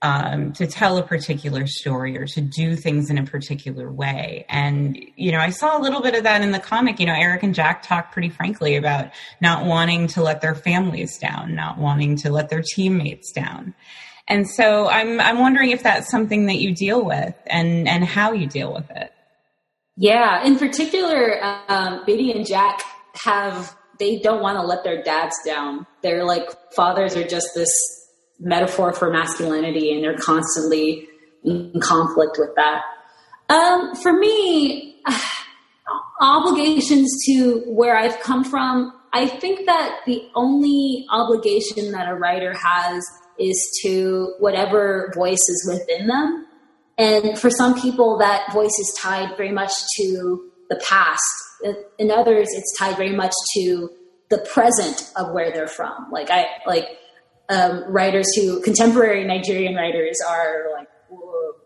um, 0.02 0.52
to 0.52 0.66
tell 0.66 0.98
a 0.98 1.02
particular 1.02 1.66
story 1.66 2.18
or 2.18 2.26
to 2.26 2.40
do 2.40 2.76
things 2.76 3.10
in 3.10 3.16
a 3.16 3.24
particular 3.24 3.90
way. 3.90 4.44
And, 4.48 5.02
you 5.16 5.32
know, 5.32 5.38
I 5.38 5.48
saw 5.48 5.78
a 5.78 5.80
little 5.80 6.02
bit 6.02 6.14
of 6.14 6.22
that 6.24 6.42
in 6.42 6.50
the 6.50 6.58
comic. 6.58 7.00
You 7.00 7.06
know, 7.06 7.14
Eric 7.14 7.42
and 7.42 7.54
Jack 7.54 7.82
talk 7.82 8.12
pretty 8.12 8.28
frankly 8.28 8.76
about 8.76 9.10
not 9.40 9.64
wanting 9.64 10.06
to 10.08 10.22
let 10.22 10.42
their 10.42 10.54
families 10.54 11.18
down, 11.18 11.54
not 11.54 11.78
wanting 11.78 12.16
to 12.18 12.30
let 12.30 12.50
their 12.50 12.62
teammates 12.62 13.32
down. 13.32 13.74
And 14.28 14.48
so 14.48 14.88
I'm, 14.88 15.20
I'm 15.20 15.38
wondering 15.38 15.70
if 15.70 15.82
that's 15.82 16.10
something 16.10 16.46
that 16.46 16.56
you 16.56 16.74
deal 16.74 17.04
with 17.04 17.34
and, 17.46 17.88
and 17.88 18.04
how 18.04 18.32
you 18.32 18.46
deal 18.46 18.72
with 18.72 18.90
it. 18.90 19.12
Yeah, 19.96 20.44
in 20.44 20.58
particular, 20.58 21.42
um, 21.68 22.02
Bitty 22.04 22.32
and 22.32 22.46
Jack 22.46 22.82
have 23.24 23.74
they 23.98 24.18
don't 24.18 24.42
want 24.42 24.56
to 24.58 24.62
let 24.62 24.84
their 24.84 25.02
dads 25.02 25.36
down. 25.44 25.86
They're 26.02 26.24
like 26.24 26.50
fathers 26.74 27.16
are 27.16 27.26
just 27.26 27.48
this 27.54 27.70
metaphor 28.38 28.92
for 28.92 29.10
masculinity, 29.10 29.94
and 29.94 30.04
they're 30.04 30.18
constantly 30.18 31.08
in 31.44 31.80
conflict 31.80 32.36
with 32.38 32.50
that. 32.56 32.82
Um, 33.48 33.94
for 33.94 34.12
me, 34.12 35.02
obligations 36.20 37.10
to 37.26 37.62
where 37.66 37.96
I've 37.96 38.20
come 38.20 38.44
from, 38.44 38.92
I 39.12 39.26
think 39.26 39.64
that 39.66 40.00
the 40.06 40.28
only 40.34 41.06
obligation 41.10 41.92
that 41.92 42.08
a 42.08 42.14
writer 42.14 42.52
has 42.52 43.02
is 43.38 43.80
to 43.82 44.34
whatever 44.38 45.12
voice 45.14 45.42
is 45.48 45.68
within 45.68 46.06
them. 46.06 46.46
And 46.98 47.38
for 47.38 47.50
some 47.50 47.78
people, 47.80 48.18
that 48.18 48.52
voice 48.52 48.78
is 48.78 48.98
tied 49.00 49.36
very 49.36 49.52
much 49.52 49.72
to 49.98 50.50
the 50.70 50.82
past. 50.88 51.22
In 51.98 52.10
others, 52.10 52.48
it's 52.52 52.78
tied 52.78 52.96
very 52.96 53.14
much 53.14 53.32
to 53.54 53.90
the 54.30 54.38
present 54.38 55.10
of 55.16 55.32
where 55.32 55.52
they're 55.52 55.68
from. 55.68 56.08
Like 56.10 56.30
I 56.30 56.46
like 56.66 56.86
um, 57.48 57.84
writers 57.88 58.26
who 58.34 58.60
contemporary 58.62 59.24
Nigerian 59.24 59.74
writers 59.74 60.18
are 60.28 60.66
like 60.76 60.88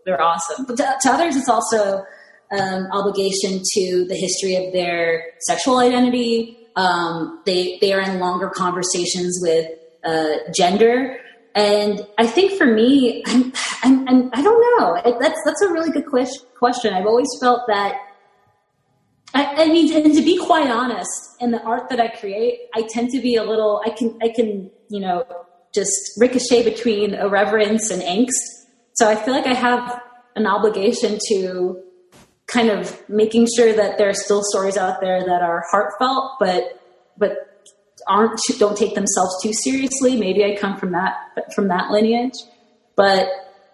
they're 0.05 0.21
awesome. 0.21 0.65
But 0.67 0.77
to, 0.79 0.95
to 1.03 1.11
others, 1.11 1.37
it's 1.37 1.49
also 1.49 2.05
um, 2.53 2.89
obligation 2.93 3.61
to 3.63 4.05
the 4.09 4.17
history 4.17 4.57
of 4.57 4.73
their 4.73 5.25
sexual 5.41 5.79
identity. 5.79 6.57
Um, 6.77 7.43
they 7.47 7.79
they 7.81 7.93
are 7.93 8.01
in 8.01 8.19
longer 8.19 8.51
conversations 8.51 9.39
with 9.43 9.71
uh, 10.05 10.51
gender, 10.55 11.19
and 11.55 12.07
I 12.17 12.27
think 12.27 12.53
for 12.53 12.67
me, 12.67 13.23
I'm, 13.27 13.53
I'm, 13.83 14.09
I'm 14.09 14.31
I 14.33 14.43
don't 14.43 14.61
know. 14.79 15.19
That's 15.21 15.41
that's 15.45 15.63
a 15.63 15.69
really 15.69 15.91
good 15.91 16.07
question. 16.07 16.95
I've 16.95 17.07
always 17.07 17.29
felt 17.41 17.63
that. 17.69 17.97
I, 19.33 19.65
I 19.65 19.67
mean, 19.67 19.93
and 19.95 20.15
to 20.15 20.23
be 20.23 20.39
quite 20.39 20.71
honest, 20.71 21.11
in 21.41 21.51
the 21.51 21.63
art 21.63 21.89
that 21.91 22.01
I 22.01 22.09
create, 22.09 22.61
I 22.75 22.87
tend 22.89 23.11
to 23.11 23.21
be 23.21 23.37
a 23.37 23.45
little. 23.45 23.83
I 23.85 23.91
can 23.91 24.19
I 24.23 24.29
can 24.29 24.71
you 24.89 25.01
know 25.01 25.25
just 25.75 25.93
ricochet 26.19 26.65
between 26.65 27.15
irreverence 27.15 27.91
and 27.91 28.03
angst. 28.03 28.67
So 28.95 29.09
I 29.09 29.17
feel 29.17 29.35
like 29.35 29.47
I 29.47 29.55
have 29.55 30.01
an 30.37 30.47
obligation 30.47 31.19
to 31.29 31.83
kind 32.47 32.69
of 32.69 33.09
making 33.09 33.49
sure 33.57 33.73
that 33.73 33.99
there 33.99 34.09
are 34.09 34.15
still 34.15 34.43
stories 34.43 34.77
out 34.77 35.01
there 35.01 35.21
that 35.25 35.43
are 35.43 35.65
heartfelt, 35.71 36.33
but 36.39 36.81
but 37.17 37.50
aren't 38.11 38.39
don't 38.59 38.77
take 38.77 38.95
themselves 38.95 39.41
too 39.43 39.53
seriously. 39.53 40.17
Maybe 40.17 40.45
I 40.45 40.57
come 40.57 40.77
from 40.77 40.93
that 40.93 41.15
from 41.55 41.69
that 41.69 41.91
lineage, 41.91 42.35
but 42.97 43.29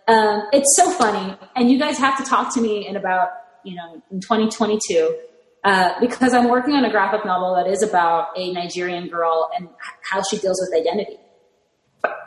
um, 0.07 0.43
it's 0.53 0.77
so 0.77 0.91
funny. 0.93 1.37
And 1.57 1.71
you 1.71 1.79
guys 1.79 1.99
have 1.99 2.17
to 2.19 2.25
talk 2.25 2.55
to 2.55 2.61
me 2.61 2.87
in 2.87 2.97
about 2.97 3.31
you 3.65 3.75
know 3.75 4.03
in 4.11 4.21
2022 4.21 5.19
uh, 5.65 5.99
because 6.01 6.35
I'm 6.35 6.49
working 6.49 6.75
on 6.75 6.85
a 6.85 6.91
graphic 6.91 7.25
novel 7.25 7.55
that 7.57 7.67
is 7.67 7.83
about 7.83 8.29
a 8.37 8.53
Nigerian 8.53 9.09
girl 9.09 9.51
and 9.59 9.69
how 10.09 10.23
she 10.23 10.39
deals 10.39 10.61
with 10.61 10.81
identity. 10.81 11.19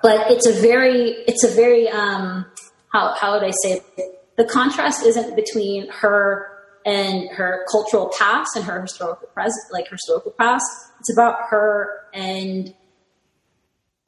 But 0.01 0.31
it's 0.31 0.47
a 0.47 0.53
very 0.53 1.23
it's 1.27 1.43
a 1.43 1.49
very 1.49 1.87
um, 1.87 2.45
how 2.91 3.13
how 3.13 3.33
would 3.33 3.43
I 3.43 3.51
say 3.61 3.81
it? 3.97 4.15
the 4.39 4.45
contrast 4.45 5.05
isn't 5.05 5.35
between 5.35 5.89
her 5.89 6.47
and 6.89 7.29
her 7.29 7.65
cultural 7.71 8.11
past 8.17 8.55
and 8.55 8.65
her 8.65 8.81
historical 8.81 9.27
present, 9.27 9.61
like 9.71 9.87
her 9.87 9.95
historical 9.95 10.31
past. 10.31 10.65
It's 10.99 11.13
about 11.13 11.35
her 11.49 12.05
and 12.13 12.73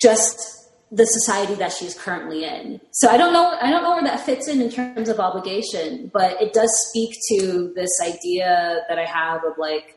just 0.02 0.70
the 0.92 1.06
society 1.06 1.54
that 1.56 1.72
she's 1.72 1.98
currently 1.98 2.44
in. 2.44 2.82
So 2.92 3.08
I 3.08 3.18
don't 3.18 3.34
know. 3.34 3.56
I 3.62 3.70
don't 3.70 3.84
know 3.84 3.92
where 3.92 4.04
that 4.04 4.26
fits 4.26 4.48
in 4.48 4.62
in 4.62 4.70
terms 4.70 5.10
of 5.10 5.20
obligation, 5.20 6.10
but 6.12 6.42
it 6.42 6.54
does 6.54 6.72
speak 6.90 7.16
to 7.30 7.72
this 7.76 7.92
idea 8.02 8.82
that 8.90 8.98
I 8.98 9.06
have 9.06 9.46
of 9.46 9.58
like 9.58 9.96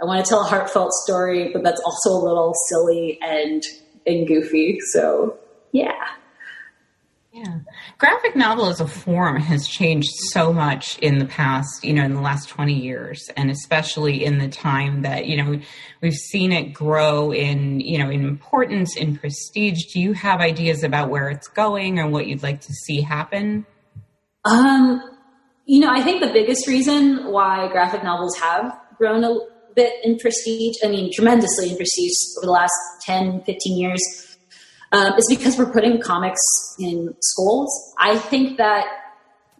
I 0.00 0.04
want 0.04 0.24
to 0.24 0.28
tell 0.28 0.42
a 0.42 0.44
heartfelt 0.44 0.92
story, 0.92 1.50
but 1.52 1.62
that's 1.64 1.80
also 1.80 2.10
a 2.10 2.22
little 2.22 2.52
silly 2.68 3.18
and 3.22 3.62
and 4.06 4.28
goofy. 4.28 4.78
So 4.92 5.38
yeah. 5.72 6.10
Yeah. 7.32 7.60
Graphic 7.98 8.34
novel 8.34 8.66
as 8.66 8.80
a 8.80 8.88
form 8.88 9.40
has 9.40 9.68
changed 9.68 10.10
so 10.32 10.52
much 10.52 10.98
in 10.98 11.18
the 11.18 11.26
past, 11.26 11.84
you 11.84 11.92
know, 11.92 12.02
in 12.02 12.14
the 12.14 12.20
last 12.20 12.48
20 12.48 12.74
years, 12.74 13.30
and 13.36 13.52
especially 13.52 14.24
in 14.24 14.38
the 14.38 14.48
time 14.48 15.02
that, 15.02 15.26
you 15.26 15.36
know, 15.36 15.60
we've 16.02 16.12
seen 16.12 16.50
it 16.50 16.72
grow 16.72 17.32
in, 17.32 17.78
you 17.78 17.98
know, 17.98 18.10
in 18.10 18.24
importance, 18.24 18.96
in 18.96 19.16
prestige. 19.16 19.78
Do 19.92 20.00
you 20.00 20.12
have 20.14 20.40
ideas 20.40 20.82
about 20.82 21.08
where 21.08 21.28
it's 21.28 21.46
going 21.46 22.00
or 22.00 22.08
what 22.08 22.26
you'd 22.26 22.42
like 22.42 22.62
to 22.62 22.72
see 22.72 23.00
happen? 23.00 23.64
Um, 24.44 25.00
you 25.66 25.80
know, 25.80 25.90
I 25.90 26.02
think 26.02 26.20
the 26.20 26.32
biggest 26.32 26.66
reason 26.66 27.30
why 27.30 27.68
graphic 27.70 28.02
novels 28.02 28.36
have 28.38 28.76
grown 28.98 29.22
a 29.22 29.38
bit 29.76 29.92
in 30.02 30.18
prestige, 30.18 30.74
I 30.84 30.88
mean, 30.88 31.12
tremendously 31.14 31.70
in 31.70 31.76
prestige 31.76 32.12
over 32.38 32.46
the 32.46 32.52
last 32.52 32.74
10, 33.06 33.44
15 33.44 33.78
years, 33.78 34.29
um, 34.92 35.14
is 35.18 35.26
because 35.28 35.56
we're 35.58 35.72
putting 35.72 36.00
comics 36.00 36.40
in 36.78 37.14
schools. 37.20 37.70
I 37.98 38.18
think 38.18 38.58
that 38.58 38.86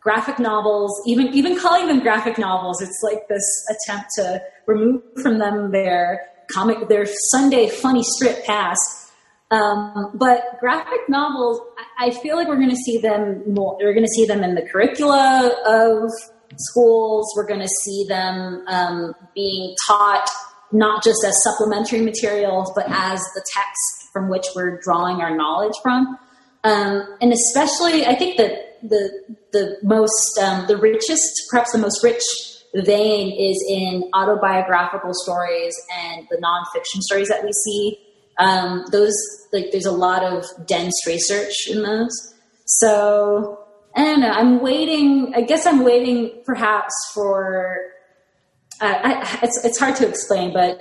graphic 0.00 0.38
novels, 0.38 0.92
even 1.06 1.28
even 1.28 1.58
calling 1.58 1.86
them 1.86 2.00
graphic 2.00 2.38
novels, 2.38 2.82
it's 2.82 3.00
like 3.02 3.28
this 3.28 3.44
attempt 3.70 4.10
to 4.16 4.42
remove 4.66 5.02
from 5.22 5.38
them 5.38 5.70
their 5.72 6.26
comic, 6.52 6.88
their 6.88 7.06
Sunday 7.30 7.68
funny 7.68 8.02
strip 8.02 8.44
pass. 8.44 8.78
Um, 9.52 10.12
but 10.14 10.58
graphic 10.60 11.08
novels, 11.08 11.60
I 11.98 12.10
feel 12.10 12.36
like 12.36 12.46
we're 12.46 12.56
going 12.56 12.70
to 12.70 12.76
see 12.76 12.98
them 12.98 13.42
more. 13.52 13.76
We're 13.80 13.94
going 13.94 14.06
to 14.06 14.12
see 14.12 14.24
them 14.24 14.44
in 14.44 14.54
the 14.54 14.62
curricula 14.62 15.52
of 15.66 16.10
schools. 16.56 17.32
We're 17.36 17.46
going 17.46 17.60
to 17.60 17.68
see 17.82 18.06
them 18.08 18.64
um, 18.68 19.12
being 19.34 19.74
taught 19.88 20.28
not 20.72 21.02
just 21.02 21.18
as 21.26 21.36
supplementary 21.42 22.00
materials, 22.00 22.70
but 22.76 22.86
as 22.88 23.18
the 23.34 23.44
text 23.52 23.99
from 24.12 24.28
which 24.28 24.46
we're 24.54 24.80
drawing 24.80 25.20
our 25.20 25.34
knowledge 25.36 25.74
from. 25.82 26.18
Um, 26.64 27.16
and 27.20 27.32
especially, 27.32 28.06
I 28.06 28.14
think 28.14 28.36
that 28.36 28.70
the 28.82 29.36
the 29.52 29.78
most 29.82 30.38
um, 30.38 30.66
the 30.66 30.76
richest, 30.76 31.42
perhaps 31.50 31.72
the 31.72 31.78
most 31.78 32.02
rich 32.02 32.22
vein 32.74 33.32
is 33.32 33.64
in 33.68 34.08
autobiographical 34.14 35.10
stories 35.12 35.74
and 35.92 36.26
the 36.30 36.36
nonfiction 36.36 37.00
stories 37.00 37.28
that 37.28 37.42
we 37.44 37.52
see. 37.52 37.98
Um, 38.38 38.84
those 38.92 39.14
like 39.52 39.70
there's 39.72 39.86
a 39.86 39.92
lot 39.92 40.22
of 40.22 40.44
dense 40.66 40.94
research 41.06 41.54
in 41.68 41.82
those. 41.82 42.34
So 42.66 43.58
I 43.96 44.04
don't 44.04 44.20
know. 44.20 44.30
I'm 44.30 44.60
waiting. 44.60 45.32
I 45.34 45.42
guess 45.42 45.66
I'm 45.66 45.82
waiting, 45.82 46.42
perhaps 46.44 46.94
for. 47.12 47.78
Uh, 48.80 48.98
I, 49.02 49.38
it's 49.42 49.64
it's 49.64 49.78
hard 49.78 49.96
to 49.96 50.08
explain, 50.08 50.52
but 50.52 50.80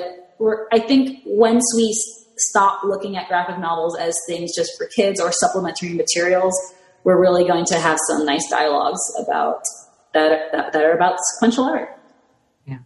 I 0.71 0.79
think 0.79 1.19
once 1.25 1.65
we 1.75 1.93
stop 2.39 2.83
looking 2.83 3.17
at 3.17 3.27
graphic 3.27 3.59
novels 3.59 3.97
as 3.97 4.15
things 4.27 4.55
just 4.55 4.71
for 4.77 4.87
kids 4.87 5.19
or 5.19 5.31
supplementary 5.31 5.93
materials, 5.93 6.53
we're 7.03 7.19
really 7.19 7.45
going 7.45 7.65
to 7.65 7.79
have 7.79 7.97
some 8.07 8.25
nice 8.25 8.47
dialogues 8.49 9.01
about 9.19 9.61
that, 10.13 10.51
that, 10.51 10.73
that 10.73 10.83
are 10.83 10.93
about 10.93 11.17
sequential 11.33 11.65
art. 11.65 11.89
Yeah. 12.65 12.79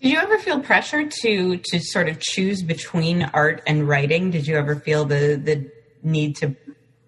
Did 0.00 0.12
you 0.12 0.18
ever 0.18 0.38
feel 0.38 0.60
pressure 0.60 1.08
to 1.22 1.56
to 1.56 1.80
sort 1.80 2.08
of 2.08 2.20
choose 2.20 2.62
between 2.62 3.22
art 3.34 3.62
and 3.66 3.88
writing? 3.88 4.30
Did 4.30 4.46
you 4.46 4.56
ever 4.56 4.76
feel 4.76 5.04
the 5.04 5.40
the 5.42 5.70
need 6.02 6.36
to 6.36 6.56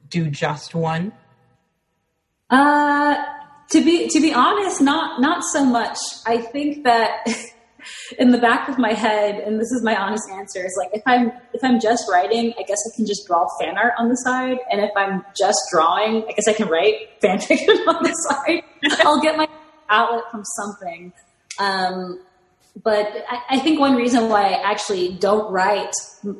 do 0.09 0.31
just 0.31 0.75
one? 0.75 1.13
Uh, 2.51 3.17
to 3.71 3.85
be 3.85 4.09
to 4.09 4.21
be 4.21 4.33
honest, 4.33 4.81
not 4.81 5.21
not 5.21 5.43
so 5.53 5.65
much. 5.65 5.99
I 6.27 6.39
think 6.39 6.85
that 6.85 7.27
in 8.19 8.31
the 8.31 8.39
back 8.39 8.69
of 8.69 8.79
my 8.79 8.93
head, 8.93 9.37
and 9.37 9.61
this 9.61 9.71
is 9.73 9.83
my 9.83 9.97
honest 9.97 10.25
answer, 10.33 10.65
is 10.65 10.75
like 10.79 10.91
if 10.93 11.03
I'm 11.07 11.33
if 11.53 11.63
I'm 11.63 11.81
just 11.81 12.05
writing, 12.11 12.53
I 12.59 12.63
guess 12.63 12.79
I 12.93 12.97
can 12.97 13.07
just 13.07 13.27
draw 13.27 13.47
fan 13.61 13.77
art 13.77 13.95
on 13.99 14.09
the 14.09 14.17
side, 14.17 14.59
and 14.71 14.81
if 14.81 14.91
I'm 14.97 15.25
just 15.37 15.59
drawing, 15.73 16.25
I 16.29 16.33
guess 16.33 16.49
I 16.49 16.53
can 16.53 16.69
write 16.69 16.95
fan 17.21 17.39
fiction 17.39 17.77
on 17.89 18.03
the 18.03 18.13
side. 18.13 18.63
I'll 19.07 19.21
get 19.21 19.37
my 19.37 19.49
outlet 19.89 20.25
from 20.31 20.43
something. 20.57 21.13
Um, 21.59 22.21
but 22.83 23.07
I, 23.29 23.43
I, 23.51 23.59
think 23.61 23.79
one 23.79 23.95
reason 23.95 24.29
why 24.29 24.49
I 24.49 24.71
actually 24.71 25.15
don't 25.15 25.53
write 25.53 25.93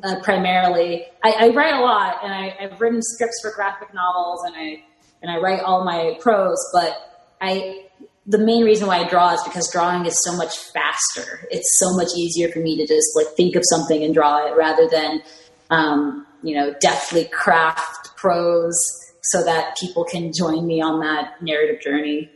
uh, 0.03 0.19
primarily, 0.21 1.05
I, 1.23 1.31
I, 1.31 1.47
write 1.49 1.73
a 1.73 1.79
lot, 1.79 2.17
and 2.21 2.33
I, 2.33 2.57
I've 2.59 2.81
written 2.81 3.01
scripts 3.01 3.39
for 3.41 3.53
graphic 3.55 3.93
novels, 3.93 4.41
and 4.45 4.53
I 4.53 4.83
and 5.21 5.31
I 5.31 5.37
write 5.37 5.61
all 5.61 5.85
my 5.85 6.17
prose, 6.19 6.57
but 6.73 7.27
I 7.41 7.85
the 8.25 8.39
main 8.39 8.63
reason 8.63 8.87
why 8.87 8.97
I 8.99 9.07
draw 9.07 9.33
is 9.33 9.43
because 9.43 9.69
drawing 9.71 10.05
is 10.05 10.17
so 10.23 10.35
much 10.35 10.57
faster. 10.57 11.47
It's 11.51 11.77
so 11.79 11.95
much 11.95 12.09
easier 12.15 12.49
for 12.49 12.59
me 12.59 12.75
to 12.77 12.87
just 12.87 13.07
like 13.15 13.27
think 13.35 13.55
of 13.55 13.63
something 13.69 14.03
and 14.03 14.13
draw 14.13 14.45
it 14.47 14.55
rather 14.57 14.87
than, 14.87 15.21
um, 15.69 16.25
you 16.41 16.55
know, 16.55 16.73
deftly 16.81 17.25
craft 17.25 18.15
prose 18.17 18.77
so 19.23 19.43
that 19.43 19.77
people 19.79 20.03
can 20.03 20.31
join 20.35 20.65
me 20.65 20.81
on 20.81 20.99
that 21.01 21.41
narrative 21.41 21.81
journey. 21.81 22.29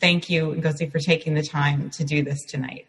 Thank 0.00 0.28
you, 0.28 0.54
Ngozi, 0.58 0.90
for 0.90 0.98
taking 0.98 1.34
the 1.34 1.42
time 1.42 1.90
to 1.90 2.04
do 2.04 2.22
this 2.22 2.44
tonight. 2.44 2.86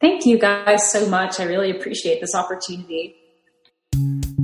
Thank 0.00 0.26
you 0.26 0.38
guys 0.38 0.90
so 0.90 1.08
much. 1.08 1.40
I 1.40 1.44
really 1.44 1.70
appreciate 1.70 2.20
this 2.20 2.34
opportunity. 2.34 3.16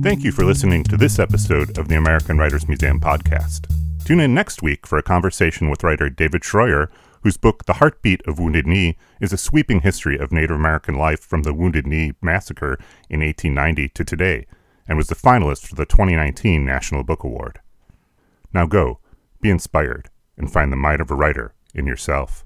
Thank 0.01 0.25
you 0.25 0.33
for 0.33 0.43
listening 0.43 0.83
to 0.85 0.97
this 0.97 1.19
episode 1.19 1.77
of 1.77 1.87
the 1.87 1.95
American 1.95 2.37
Writers 2.37 2.67
Museum 2.67 2.99
podcast. 2.99 3.73
Tune 4.03 4.19
in 4.19 4.33
next 4.33 4.61
week 4.61 4.85
for 4.85 4.97
a 4.97 5.03
conversation 5.03 5.69
with 5.69 5.83
writer 5.83 6.09
David 6.09 6.41
Treuer, 6.41 6.89
whose 7.23 7.37
book, 7.37 7.65
The 7.65 7.75
Heartbeat 7.75 8.21
of 8.27 8.37
Wounded 8.37 8.67
Knee, 8.67 8.97
is 9.21 9.31
a 9.31 9.37
sweeping 9.37 9.79
history 9.79 10.17
of 10.17 10.33
Native 10.33 10.57
American 10.57 10.95
life 10.95 11.21
from 11.21 11.43
the 11.43 11.53
Wounded 11.53 11.87
Knee 11.87 12.11
Massacre 12.21 12.77
in 13.09 13.21
1890 13.21 13.87
to 13.89 14.03
today, 14.03 14.47
and 14.85 14.97
was 14.97 15.07
the 15.07 15.15
finalist 15.15 15.65
for 15.65 15.75
the 15.75 15.85
2019 15.85 16.65
National 16.65 17.03
Book 17.03 17.23
Award. 17.23 17.61
Now 18.53 18.65
go, 18.65 18.99
be 19.39 19.49
inspired, 19.49 20.09
and 20.37 20.51
find 20.51 20.73
the 20.73 20.77
might 20.77 20.99
of 20.99 21.09
a 21.09 21.15
writer 21.15 21.53
in 21.73 21.87
yourself. 21.87 22.44